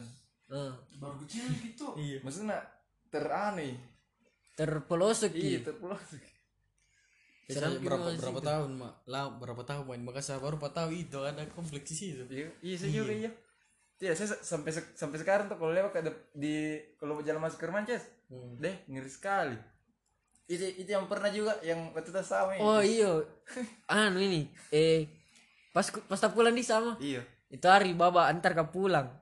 [0.51, 1.87] Ah, baru kecil gitu.
[2.03, 2.59] iya maksudnya
[3.07, 3.79] terane
[4.55, 6.23] terpelosok iya ki terpelosok
[7.51, 11.43] Saya berapa berapa tahun mak lah berapa tahun main Makassar baru 4 tahun itu ada
[11.51, 13.31] kompleks di situ Iya, iya saya juga iya.
[14.01, 17.69] Tidak, saya sampai se- sampai sekarang tuh kalau lewat dep- di kalau jalan masuk ke
[17.69, 18.07] rumah Ces,
[18.57, 19.53] deh ngeri sekali.
[20.47, 22.57] Itu itu yang pernah juga yang waktu itu sama.
[22.57, 22.65] ya.
[22.65, 23.13] Oh iya.
[23.93, 25.05] anu ini eh
[25.71, 26.97] pas pas tak pulang di sama.
[26.97, 27.21] Iya.
[27.53, 29.20] Itu hari baba antar ke pulang.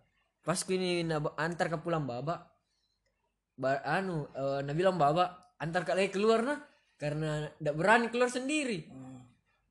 [0.49, 2.49] Pas ku ini na- antar ke pulang baba.
[3.53, 5.29] Ba, anu eh, na bilang baba
[5.61, 6.59] antar ke lagi keluar nah
[6.97, 8.89] karena ndak berani keluar sendiri.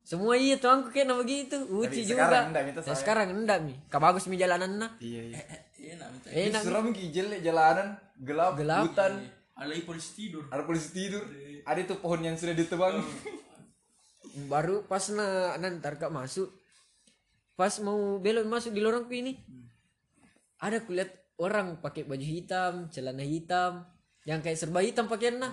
[0.06, 1.58] Semua iya tuh aku kayak begitu.
[1.66, 2.30] Uci juga.
[2.30, 2.96] sekarang ndak, minta Nah, saya.
[2.96, 3.74] sekarang enggak mi.
[3.90, 4.92] Ka bagus mi jalanan nah.
[5.02, 5.38] Iya, iya.
[5.98, 8.86] enak minta Eh, Ini seram ki jelek jalanan, gelap, Gelap.
[8.86, 9.18] hutan,
[9.56, 11.24] alai polisi tidur ada polisi tidur.
[11.66, 13.02] Ada tuh pohon yang sudah ditebang.
[14.46, 16.54] baru pas na nantar kak masuk
[17.56, 19.34] pas mau belok masuk di lorongku ini
[20.58, 23.86] ada kulihat orang pakai baju hitam celana hitam
[24.26, 25.50] yang kayak serba hitam pakaiannya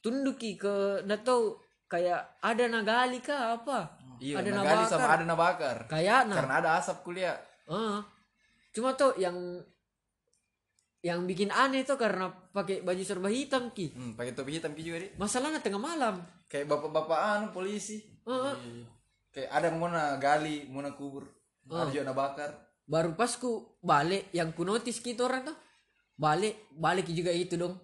[0.00, 1.56] tunduki ke nggak tahu
[1.86, 5.76] kayak ada nagali kah apa Iya, ada nagali nabakar sama ada nabakar.
[5.86, 7.36] kayak nah Karena ada asap kuliah.
[7.68, 8.00] Ah.
[8.72, 9.36] cuma tuh yang
[11.00, 14.82] yang bikin aneh tuh karena pakai baju serba hitam ki Hmm, pakai topi hitam ki
[14.82, 15.12] juga dia.
[15.20, 18.06] masalahnya tengah malam Kayak bapak-bapak anu polisi.
[18.22, 18.56] Ah, ah.
[19.34, 21.26] Kayak ada yang mau gali, mau kubur.
[21.66, 22.50] Ada juga nabakar.
[22.86, 25.56] Baru pas ku balik yang ku notice gitu orang tuh
[26.16, 27.76] balik balik juga itu dong.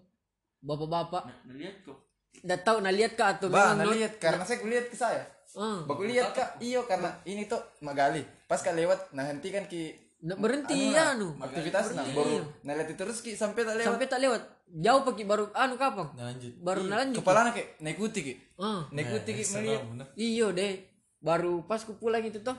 [0.62, 1.22] Bapak-bapak.
[1.26, 1.98] Nah lihat kok.
[2.42, 4.16] Udah tahu nah lihat kak atau Bah, memang nah lihat.
[4.22, 5.22] Karena saya kulihat ke saya.
[5.52, 8.24] Ah, Baku lihat kak, iyo karena ini tuh magali.
[8.48, 11.34] Pas kak lewat, nah hentikan ki nggak berhenti ya anu.
[11.34, 13.88] aktivitas nah baru nah lihat terus ki sampai tak lewat.
[13.90, 14.42] sampai tak lewat.
[14.72, 16.52] Jauh pakai baru anu kapang Nah, lanjut.
[16.62, 19.82] Baru nalanjut Kepala kayak naikuti ki, ah naikuti ki melihat.
[20.14, 20.78] iyo deh.
[21.18, 22.54] Baru pas ku pulang itu tuh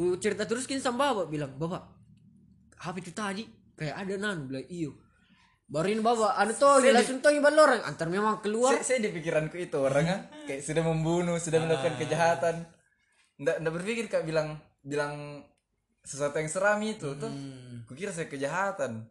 [0.00, 1.84] ku cerita terus kini sama bapak bilang bapak
[2.80, 3.44] HP itu tadi
[3.76, 4.96] kayak ada nan bilang iyo
[5.68, 9.12] baru ini bapak anu tuh langsung tuh iban orang antar memang keluar Saya, saya di
[9.12, 12.64] pikiranku itu orang ah, kayak sudah membunuh, sudah melakukan kejahatan.
[13.36, 15.44] Nggak, nggak berpikir kak bilang bilang
[16.00, 17.28] sesuatu yang seram itu tuh.
[17.84, 19.04] Kukira saya kejahatan.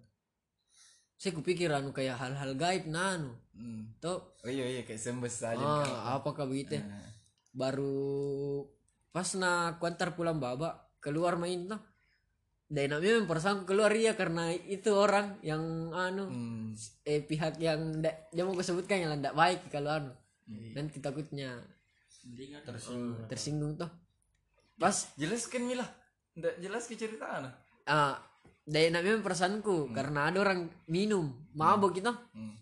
[1.16, 3.92] saya kupikir anu kayak hal-hal gaib nah anu Hmm.
[4.00, 5.60] tuh Oh iya iya kayak sembes saja.
[5.60, 6.80] ah apakah begitu
[7.52, 8.64] baru
[9.10, 11.80] pas na kuantar pulang baba keluar main tuh
[12.70, 16.70] dan namanya mempersangka keluar iya karena itu orang yang anu Hmm.
[17.02, 20.14] eh pihak yang ndak jangan mau sebutkan yang ndak baik kalau anu
[20.74, 21.58] nanti takutnya
[22.26, 22.62] mendingan
[23.26, 23.90] tersinggung tuh
[24.78, 25.84] pas Jelaskan Mila.
[26.38, 27.50] Nggak jelas ke cerita ana.
[27.84, 28.16] ah
[28.64, 32.54] dari namanya perasaanku karena ada orang minum mabuk gitu Hmm.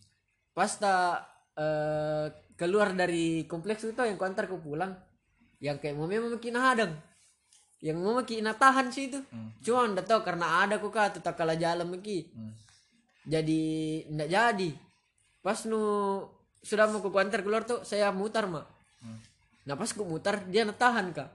[0.55, 1.27] pas tak
[1.59, 2.25] eh,
[2.55, 4.95] keluar dari kompleks itu yang kuantar ke pulang
[5.57, 6.93] yang kayak mau memang makin hadang
[7.77, 9.21] yang mau makin tahan sih itu.
[9.61, 12.25] Cuma ndak tahu karena ada kok kata tak kalah jalan maki
[13.27, 13.61] jadi
[14.09, 14.69] ndak jadi.
[15.43, 15.81] Pas nu
[16.63, 18.65] sudah mau ke kuantar keluar tuh saya mutar mak.
[19.67, 21.29] Nah pas ku mutar dia natahan kak.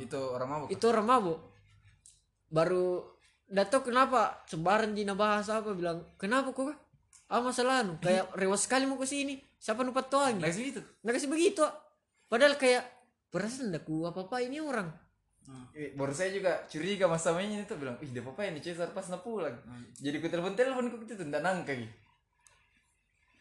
[0.00, 0.68] Itu orang mabuk.
[0.74, 1.38] itu orang mabuk.
[2.50, 3.06] Baru
[3.46, 6.74] ndak tahu kenapa sembarang Dina bahas apa bilang kenapa kok
[7.30, 7.94] ah masalah nu?
[8.02, 9.38] Kayak rewas sekali mau ke sini.
[9.60, 10.82] Siapa nupat tuangi Nah, itu.
[11.00, 11.72] nggak begitu ah.
[12.28, 12.84] padahal kayak
[13.34, 14.86] perasaan ndak ku apa apa ini orang
[15.74, 18.96] Eh, Baru saya juga curiga mas sama ini tuh bilang, ih dia apa yang Cesar
[18.96, 19.52] pas na pulang.
[19.92, 21.84] Jadi ku telepon telepon ku itu ndak nangka ki.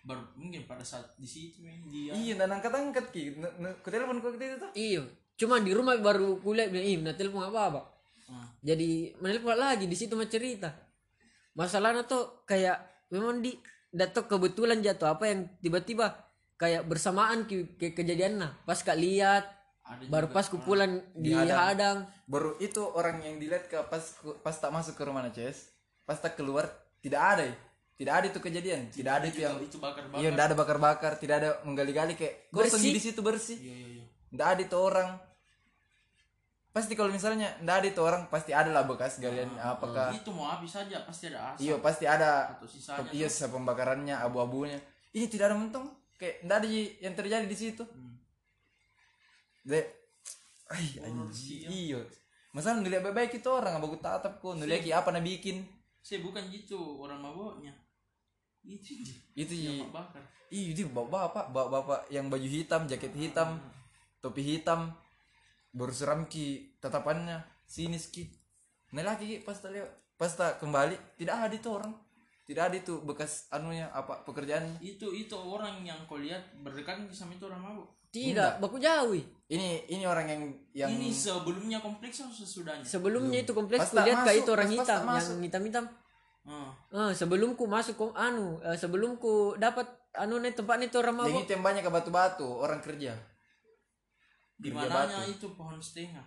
[0.03, 3.21] baru mungkin pada saat di situ dia Iya ndak angkat angkat ki.
[3.79, 4.71] Ku telepon ku itu tuh.
[4.75, 7.81] iyo cuma di rumah baru kuliah bilang ih nah telepon apa apa
[8.23, 8.47] Ah.
[8.59, 10.71] jadi menelpon lagi di situ mah cerita
[11.53, 12.79] masalahnya tuh kayak
[13.11, 13.51] memang di
[13.89, 16.07] datuk kebetulan jatuh apa yang tiba-tiba
[16.55, 19.43] kayak bersamaan ke, ke kejadiannya pas kak lihat
[19.93, 24.01] Ada baru pas ku pulang di hadang Baru itu orang yang dilihat ke pas
[24.41, 25.69] pas tak masuk ke rumah Ces.
[26.03, 26.67] Pas tak keluar
[26.99, 27.43] tidak ada.
[27.45, 27.55] ya.
[27.93, 28.89] Tidak ada itu kejadian.
[28.89, 32.49] Tidak ada itu yang itu bakar bakar Iya, tidak ada bakar-bakar, tidak ada menggali-gali kayak
[32.49, 32.91] kosong Bersih.
[32.97, 33.57] di situ bersih.
[33.61, 35.09] iya iya iya Tidak ada itu orang.
[36.73, 40.09] Pasti kalau misalnya tidak ada itu orang, pasti ada lah bekas galian apakah.
[40.09, 42.57] itu mau habis saja pasti ada asap Iya, pasti ada.
[42.57, 44.81] atau sisanya Iya, sisa pembakarannya, abu-abunya.
[45.13, 45.85] Ini tidak ada mentong.
[46.17, 46.67] Kayak tidak ada
[46.97, 47.83] yang terjadi di situ.
[49.63, 49.85] Dek.
[50.71, 51.67] Ay, anjing.
[51.67, 51.99] Iya.
[52.53, 54.53] Masa nulis baik-baik itu orang, abu tatap kok.
[54.59, 55.63] Nulis lagi apa na bikin.
[56.03, 57.71] saya bukan gitu orang maboknya
[58.67, 59.07] itu
[59.39, 60.19] Itu yang i- bakar
[60.51, 63.55] Iya, itu bapak-bapak, bapak-bapak yang baju hitam, jaket hitam,
[64.19, 64.91] topi hitam,
[65.71, 68.27] baru seram ki tatapannya, sinis ki.
[68.93, 69.71] Nah lagi ki pas tak
[70.13, 71.95] pas tak kembali, tidak ada itu orang,
[72.45, 74.77] tidak ada itu bekas anunya apa pekerjaannya.
[74.83, 79.17] itu itu orang yang kau lihat berdekatan sama itu orang mabuk tidak baku jauh
[79.49, 80.41] Ini ini orang yang
[80.71, 82.85] yang ini sebelumnya kompleks atau sesudahnya?
[82.85, 85.17] Sebelumnya itu kompleks Pas ku tak lihat kayak itu orang pas- pas hitam tak yang
[85.17, 85.35] masuk.
[85.41, 85.85] hitam hitam
[86.43, 86.75] Ah.
[86.91, 90.99] Ah, sebelum ku masuk ku anu eh, sebelum ku dapat anu nih tempat nih tuh
[90.99, 93.15] orang itu yang banyak ke batu-batu orang kerja.
[94.59, 96.19] Di mananya itu pohon setengah?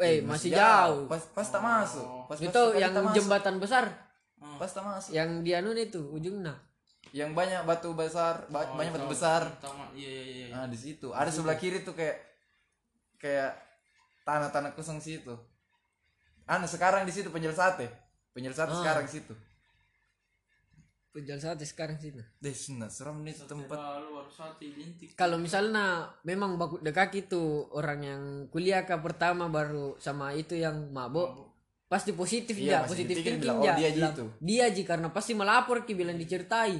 [0.00, 1.04] Eh masih jauh.
[1.04, 2.24] pas pas tak masuk.
[2.24, 3.16] Pas pas itu yang tak masuk.
[3.20, 3.84] jembatan besar.
[4.56, 5.12] Pas tak masuk.
[5.12, 6.56] Yang di anu itu ujungnya
[7.10, 9.12] yang banyak batu besar ba- Oh, banyak batu tahu.
[9.14, 9.42] besar.
[9.58, 9.88] Tahu, Mak.
[9.98, 10.46] iya iya iya.
[10.54, 11.10] Nah di situ.
[11.10, 12.16] Ada sebelah kiri tuh kayak
[13.18, 13.52] kayak
[14.22, 15.34] tanah-tanah kosong situ.
[16.46, 17.86] Anu sekarang di situ penjual sate.
[18.30, 19.34] Penjual sate sekarang di situ.
[21.10, 22.22] Penjual sate sekarang nah.
[22.38, 23.78] deh nah, seram nih tempat.
[24.30, 30.30] satu identik kalau misalnya memang baku dekat itu orang yang kuliah ke pertama baru sama
[30.38, 31.50] itu yang mabok
[31.90, 34.24] pasti positif Iya, ya positif thinking bilang, oh, ya dia aja Bilang, itu.
[34.38, 36.78] dia aja karena pasti melapor ki bilang diceritai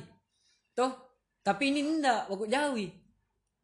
[0.80, 0.92] toh
[1.40, 2.88] tapi ini enggak baku jauhi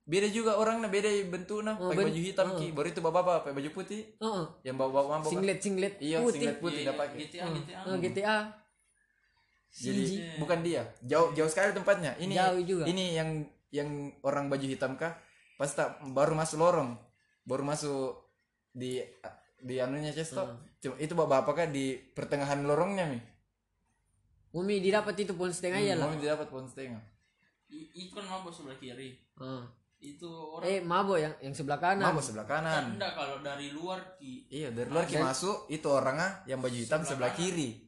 [0.04, 2.66] beda juga orangnya beda bentuknya Oh, pakai ben- baju hitam ki.
[2.70, 4.02] Baru itu bapak-bapak pakai baju putih.
[4.16, 4.44] Heeh.
[4.62, 6.38] yang bawa-bawa mabok singlet singlet iya putih.
[6.38, 8.36] singlet putih Iya, pakai GTA GTA Eh, GTA
[9.68, 10.04] jadi
[10.38, 10.82] bukan dia.
[11.02, 12.16] Jauh jauh sekali tempatnya.
[12.16, 12.84] Ini Jauh juga.
[12.86, 13.88] ini yang yang
[14.22, 15.12] orang baju hitam kah?
[15.56, 16.96] Pas tak baru masuk lorong.
[17.42, 18.24] Baru masuk
[18.70, 19.02] di
[19.58, 20.60] di anunya cesto Hmm.
[20.78, 23.18] Cuma itu bapak bapak kah di pertengahan lorongnya mi
[24.54, 27.02] Umi didapat itu pun setengah ya lah mau dapat pohon setengah.
[27.66, 29.18] I- itu kan mabok sebelah kiri.
[29.36, 29.66] Ah.
[29.96, 32.04] itu orang eh mabok yang yang sebelah kanan.
[32.04, 34.44] Mabok sebelah kan kanan enggak kalau dari luar ki.
[34.52, 37.80] Iya dari luar ki masuk itu orangnya yang baju hitam sebelah kiri.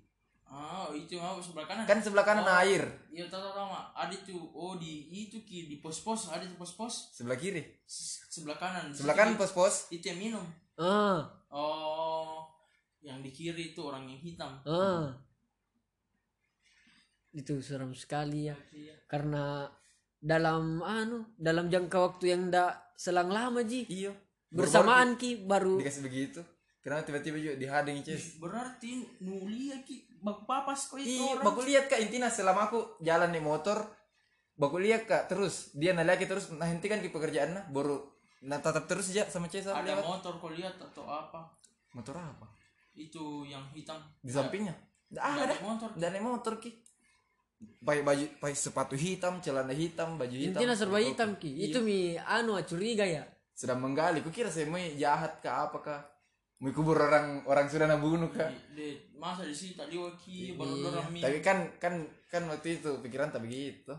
[0.49, 1.85] Ah itu mabok sebelah kanan.
[1.85, 2.59] Kan sebelah kanan Oh.
[2.59, 2.81] air.
[3.13, 3.93] iya tahu tahu Mak.
[3.95, 7.61] ada tuh oh di itu ki di pos pos ada tuh pos pos sebelah kiri.
[8.33, 8.89] Sebelah kanan.
[8.89, 9.93] Di sebelah kanan pos-pos.
[9.93, 10.45] itu yang minum.
[10.81, 11.29] Ah.
[11.53, 12.41] Oh
[12.99, 14.57] yang di kiri itu orang yang hitam.
[14.65, 15.13] Ah
[17.33, 18.57] itu seram sekali ya.
[19.09, 19.69] Karena
[20.19, 23.87] dalam anu dalam jangka waktu yang ndak selang lama ji.
[23.89, 24.13] Iya.
[24.49, 26.41] Bersamaan ki baru dikasih begitu.
[26.81, 30.09] Kenapa tiba-tiba juga dihadang Ces berarti nulia ki.
[30.19, 32.01] Baku papas kok itu Iya, baku lihat kak.
[32.01, 33.87] Intinya selama aku jalan nih motor,
[34.57, 35.71] baku lihat kak terus.
[35.77, 37.71] Dia nalaki terus nah hentikan ke pekerjaannya.
[37.71, 40.05] Baru nah tetap terus aja sama Cesar ada lewat.
[40.07, 41.51] motor kau lihat atau apa?
[41.91, 42.47] Motor apa?
[42.99, 44.03] itu yang hitam.
[44.19, 44.75] Di sampingnya?
[45.09, 45.43] Nggak ada.
[45.47, 45.55] ada.
[45.63, 46.71] motor Dan motor ki.
[47.59, 50.55] Pakai baju, pakai sepatu hitam, celana hitam, baju hitam.
[50.55, 54.79] intinya serba hitam ki itu mi anu curiga ya Sedang menggali, ku kira saya mau
[54.95, 56.01] jahat kah apa kah?
[56.59, 58.47] Mau kubur orang orang sudah nabunuh kah?
[58.71, 60.83] de masa di sini tadi waki baru Iya.
[60.85, 61.95] dorang mi Tapi kan kan
[62.25, 63.91] kan waktu itu pikiran tak begitu.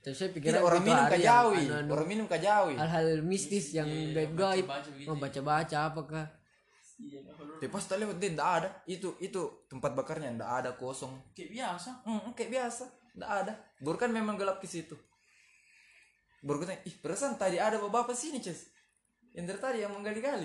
[0.00, 2.74] terus saya Kira pikiran orang minum yang kajawi, orang minum kajawi.
[2.76, 6.24] hal-hal mistis yang gaib-gaib baca begitu mau baca-baca apakah
[6.96, 8.68] iya kalau Tapi pas tak lewat dia ada.
[8.84, 11.14] Itu itu tempat bakarnya nggak ada kosong.
[11.32, 12.84] kayak biasa Hmm, kayak biasa,
[13.14, 13.52] nggak ada.
[13.80, 14.98] Baru kan memang gelap ke situ.
[16.44, 18.68] Gue tanya, ih perasaan tadi ada bapak sini ces.
[19.32, 20.44] Yang dari tadi yang menggali-gali.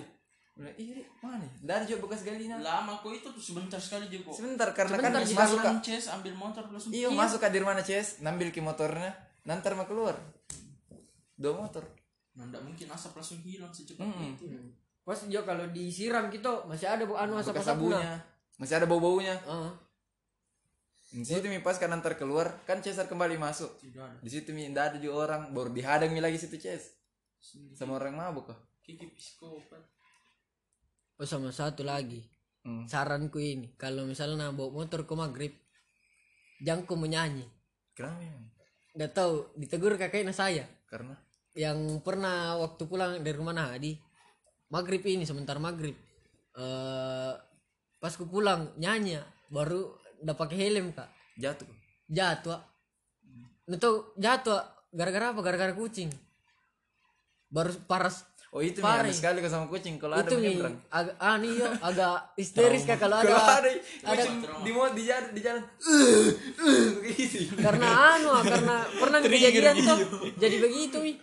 [0.55, 1.43] Bilang, ih mana?
[1.59, 2.55] Nggak ada juga bekas galinya.
[2.59, 6.05] lama kok itu tuh sebentar sekali juga kok Sebentar karena Sebentar, kan masuk ke Ces
[6.11, 9.11] ambil motor langsung Iya, masuk ke di mana ces, nambil ke motornya,
[9.43, 10.15] nanti mau keluar.
[11.39, 11.83] Dua motor.
[12.35, 14.31] nah, nggak mungkin asap langsung hilang secepat Mm-mm.
[14.39, 14.47] itu
[15.03, 18.21] pas juga kalau disiram gitu masih ada bu anu asap asapnya.
[18.61, 19.33] Masih ada bau-baunya.
[19.43, 19.73] Ah.
[21.09, 23.81] Di situ mi pas kan antar keluar, kan Cesar kembali masuk.
[24.21, 26.93] Di situ mi ada juga orang, baru dihadang mi lagi situ Ces.
[27.73, 28.59] Sama orang mabuk kah?
[28.89, 29.85] kiki psikopat
[31.21, 32.25] oh sama satu lagi
[32.59, 32.83] Hmm.
[32.91, 35.55] saranku ini kalau misalnya bawa motor ke maghrib
[36.59, 37.47] jangan kau menyanyi
[37.95, 38.51] Kenapa emang?
[38.99, 41.15] Gak tahu ditegur kakaknya saya Karena
[41.55, 43.95] yang pernah waktu pulang dari rumah Nadi
[44.75, 45.95] maghrib ini sebentar maghrib
[46.59, 47.33] eh
[47.95, 49.87] pas ku pulang nyanyi baru
[50.23, 51.09] udah pakai helm kak.
[51.39, 51.67] Jatuh.
[52.11, 52.59] jatuh.
[53.69, 54.61] Nggak tahu jatuh
[54.91, 55.39] gara-gara apa?
[55.45, 56.09] Gara-gara kucing.
[57.49, 58.25] Baru paras.
[58.49, 60.01] Oh itu nih aneh sekali sama kucing.
[60.01, 60.75] Kalau ada itu nih menyeberang.
[60.89, 65.29] agak aneh yo agak histeris kak kalau Kalau ada ada kucing di mau di jalan
[65.37, 65.63] di jalan.
[67.65, 69.99] Karena anu ah, karena pernah kejadian tuh.
[70.41, 71.13] jadi begitu mi.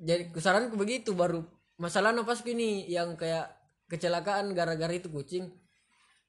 [0.00, 1.40] Jadi kesaranku begitu baru
[1.80, 3.48] masalahnya pas ini yang kayak
[3.88, 5.48] kecelakaan gara-gara itu kucing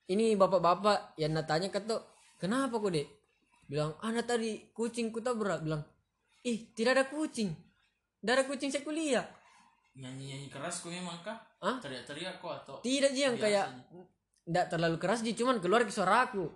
[0.10, 2.02] ini bapak-bapak yang natanya kata
[2.42, 3.08] kenapa kok dek
[3.70, 5.86] bilang anak tadi kucingku tabrak bilang
[6.42, 7.54] ih tidak ada kucing
[8.24, 9.26] tidak ada kucing saya kuliah
[9.94, 11.78] nyanyi nyanyi keras kok memang kah Hah?
[11.78, 13.70] teriak teriak kok atau tidak sih yang kayak
[14.48, 16.50] tidak terlalu keras sih cuman keluar ke suara aku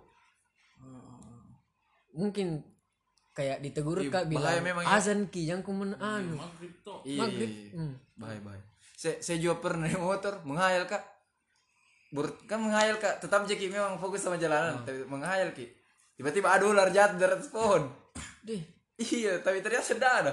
[2.16, 2.64] mungkin
[3.36, 4.96] kayak ditegur kak bahaya bilang memang ya.
[4.96, 5.60] azan ki yang
[6.00, 7.20] anu maghrib tuh Iya.
[7.20, 7.76] maghrib iya, iya.
[7.76, 7.94] Hmm.
[8.16, 8.64] Bahaya bahaya.
[8.96, 11.04] Saya saya juga pernah naik motor menghayal kak.
[12.16, 13.20] Bur, kan menghayal kak.
[13.20, 14.80] Tetap jadi memang fokus sama jalanan.
[14.88, 15.68] Tapi menghayal ki.
[16.16, 17.92] Tiba-tiba ada ular jatuh dari atas pohon.
[18.40, 18.64] deh
[18.96, 20.32] Iya, tapi ternyata tidak ada.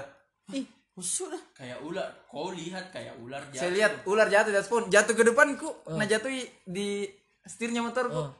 [0.56, 0.64] ih
[0.96, 1.42] Sudah.
[1.52, 3.74] kayak ular kau lihat kayak ular Saya jatuh.
[3.76, 6.30] lihat ular jatuh di atas pohon, jatuh ke depanku, nah jatuh
[6.64, 7.04] di
[7.44, 8.16] setirnya motorku.
[8.16, 8.32] Oh.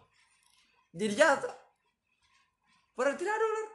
[0.96, 1.52] Jadi jatuh.
[2.96, 3.66] Padahal tidak ada ular.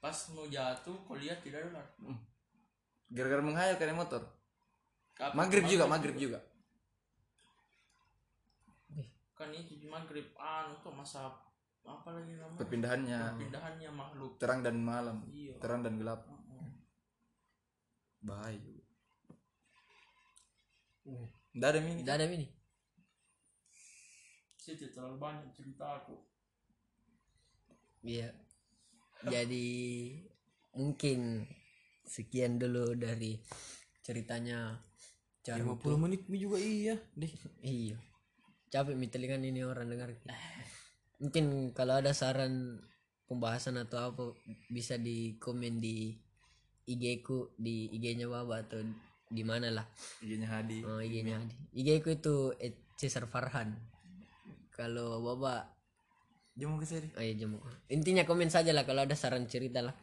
[0.00, 1.86] pas mau jatuh kau lihat tidak ada ular
[3.10, 4.22] Gara-gara menghayal karena motor.
[5.12, 5.36] Kapan?
[5.36, 6.38] Maghrib juga, maghrib juga.
[9.40, 11.32] Kan itu di maghrib anu tuh masa
[11.80, 16.28] apa lagi namanya Perpindahannya pindahannya makhluk terang dan malam, iya terang dan gelap.
[18.20, 18.60] Bahaya.
[21.56, 22.00] Nggak ada mini.
[22.04, 22.48] Tidak ada ini.
[24.60, 26.20] sih tidak terlalu banyak cerita aku
[28.04, 28.28] Iya.
[29.24, 29.68] Jadi
[30.76, 31.48] mungkin
[32.04, 33.40] sekian dulu dari
[34.04, 34.80] ceritanya
[35.40, 35.88] Caruto.
[35.96, 37.32] 50 menit juga iya deh
[37.64, 37.96] Iya.
[38.70, 40.14] Capek mi telingan ini orang dengar.
[41.18, 42.78] Mungkin kalau ada saran
[43.26, 44.24] pembahasan atau apa
[44.70, 46.14] bisa di komen di
[46.86, 48.78] IG ku di IG-nya Baba atau
[49.26, 49.86] di mana lah.
[50.22, 50.86] IG-nya Hadi.
[50.86, 51.54] Oh, IG-nya Adi.
[51.74, 52.54] IG ku itu
[52.94, 53.74] Cesar Farhan.
[54.70, 55.66] Kalau Baba
[56.58, 57.08] Jom ke sini.
[57.16, 57.58] oh iya jemu.
[57.90, 59.94] Intinya komen saja lah kalau ada saran cerita lah.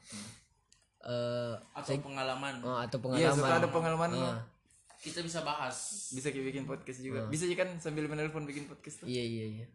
[1.08, 3.38] Eh atau pengalaman oh, atau Iya, pengalaman.
[3.38, 4.32] suka ada pengalaman lo.
[4.98, 7.30] Kita bisa bahas Bisa kita bikin podcast juga.
[7.30, 9.08] Bisa juga kan sambil menelpon bikin podcast tuh.
[9.08, 9.68] iya iya iya.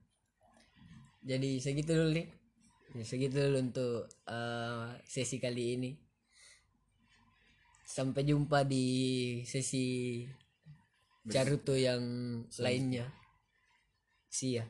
[1.22, 2.26] Jadi segitu dulu nih.
[2.92, 5.90] Ya, segitu dulu untuk eh, sesi kali ini.
[7.86, 8.86] Sampai jumpa di
[9.46, 10.26] sesi
[11.22, 12.02] Caruto yang
[12.58, 13.06] lainnya.
[14.26, 14.66] See ya.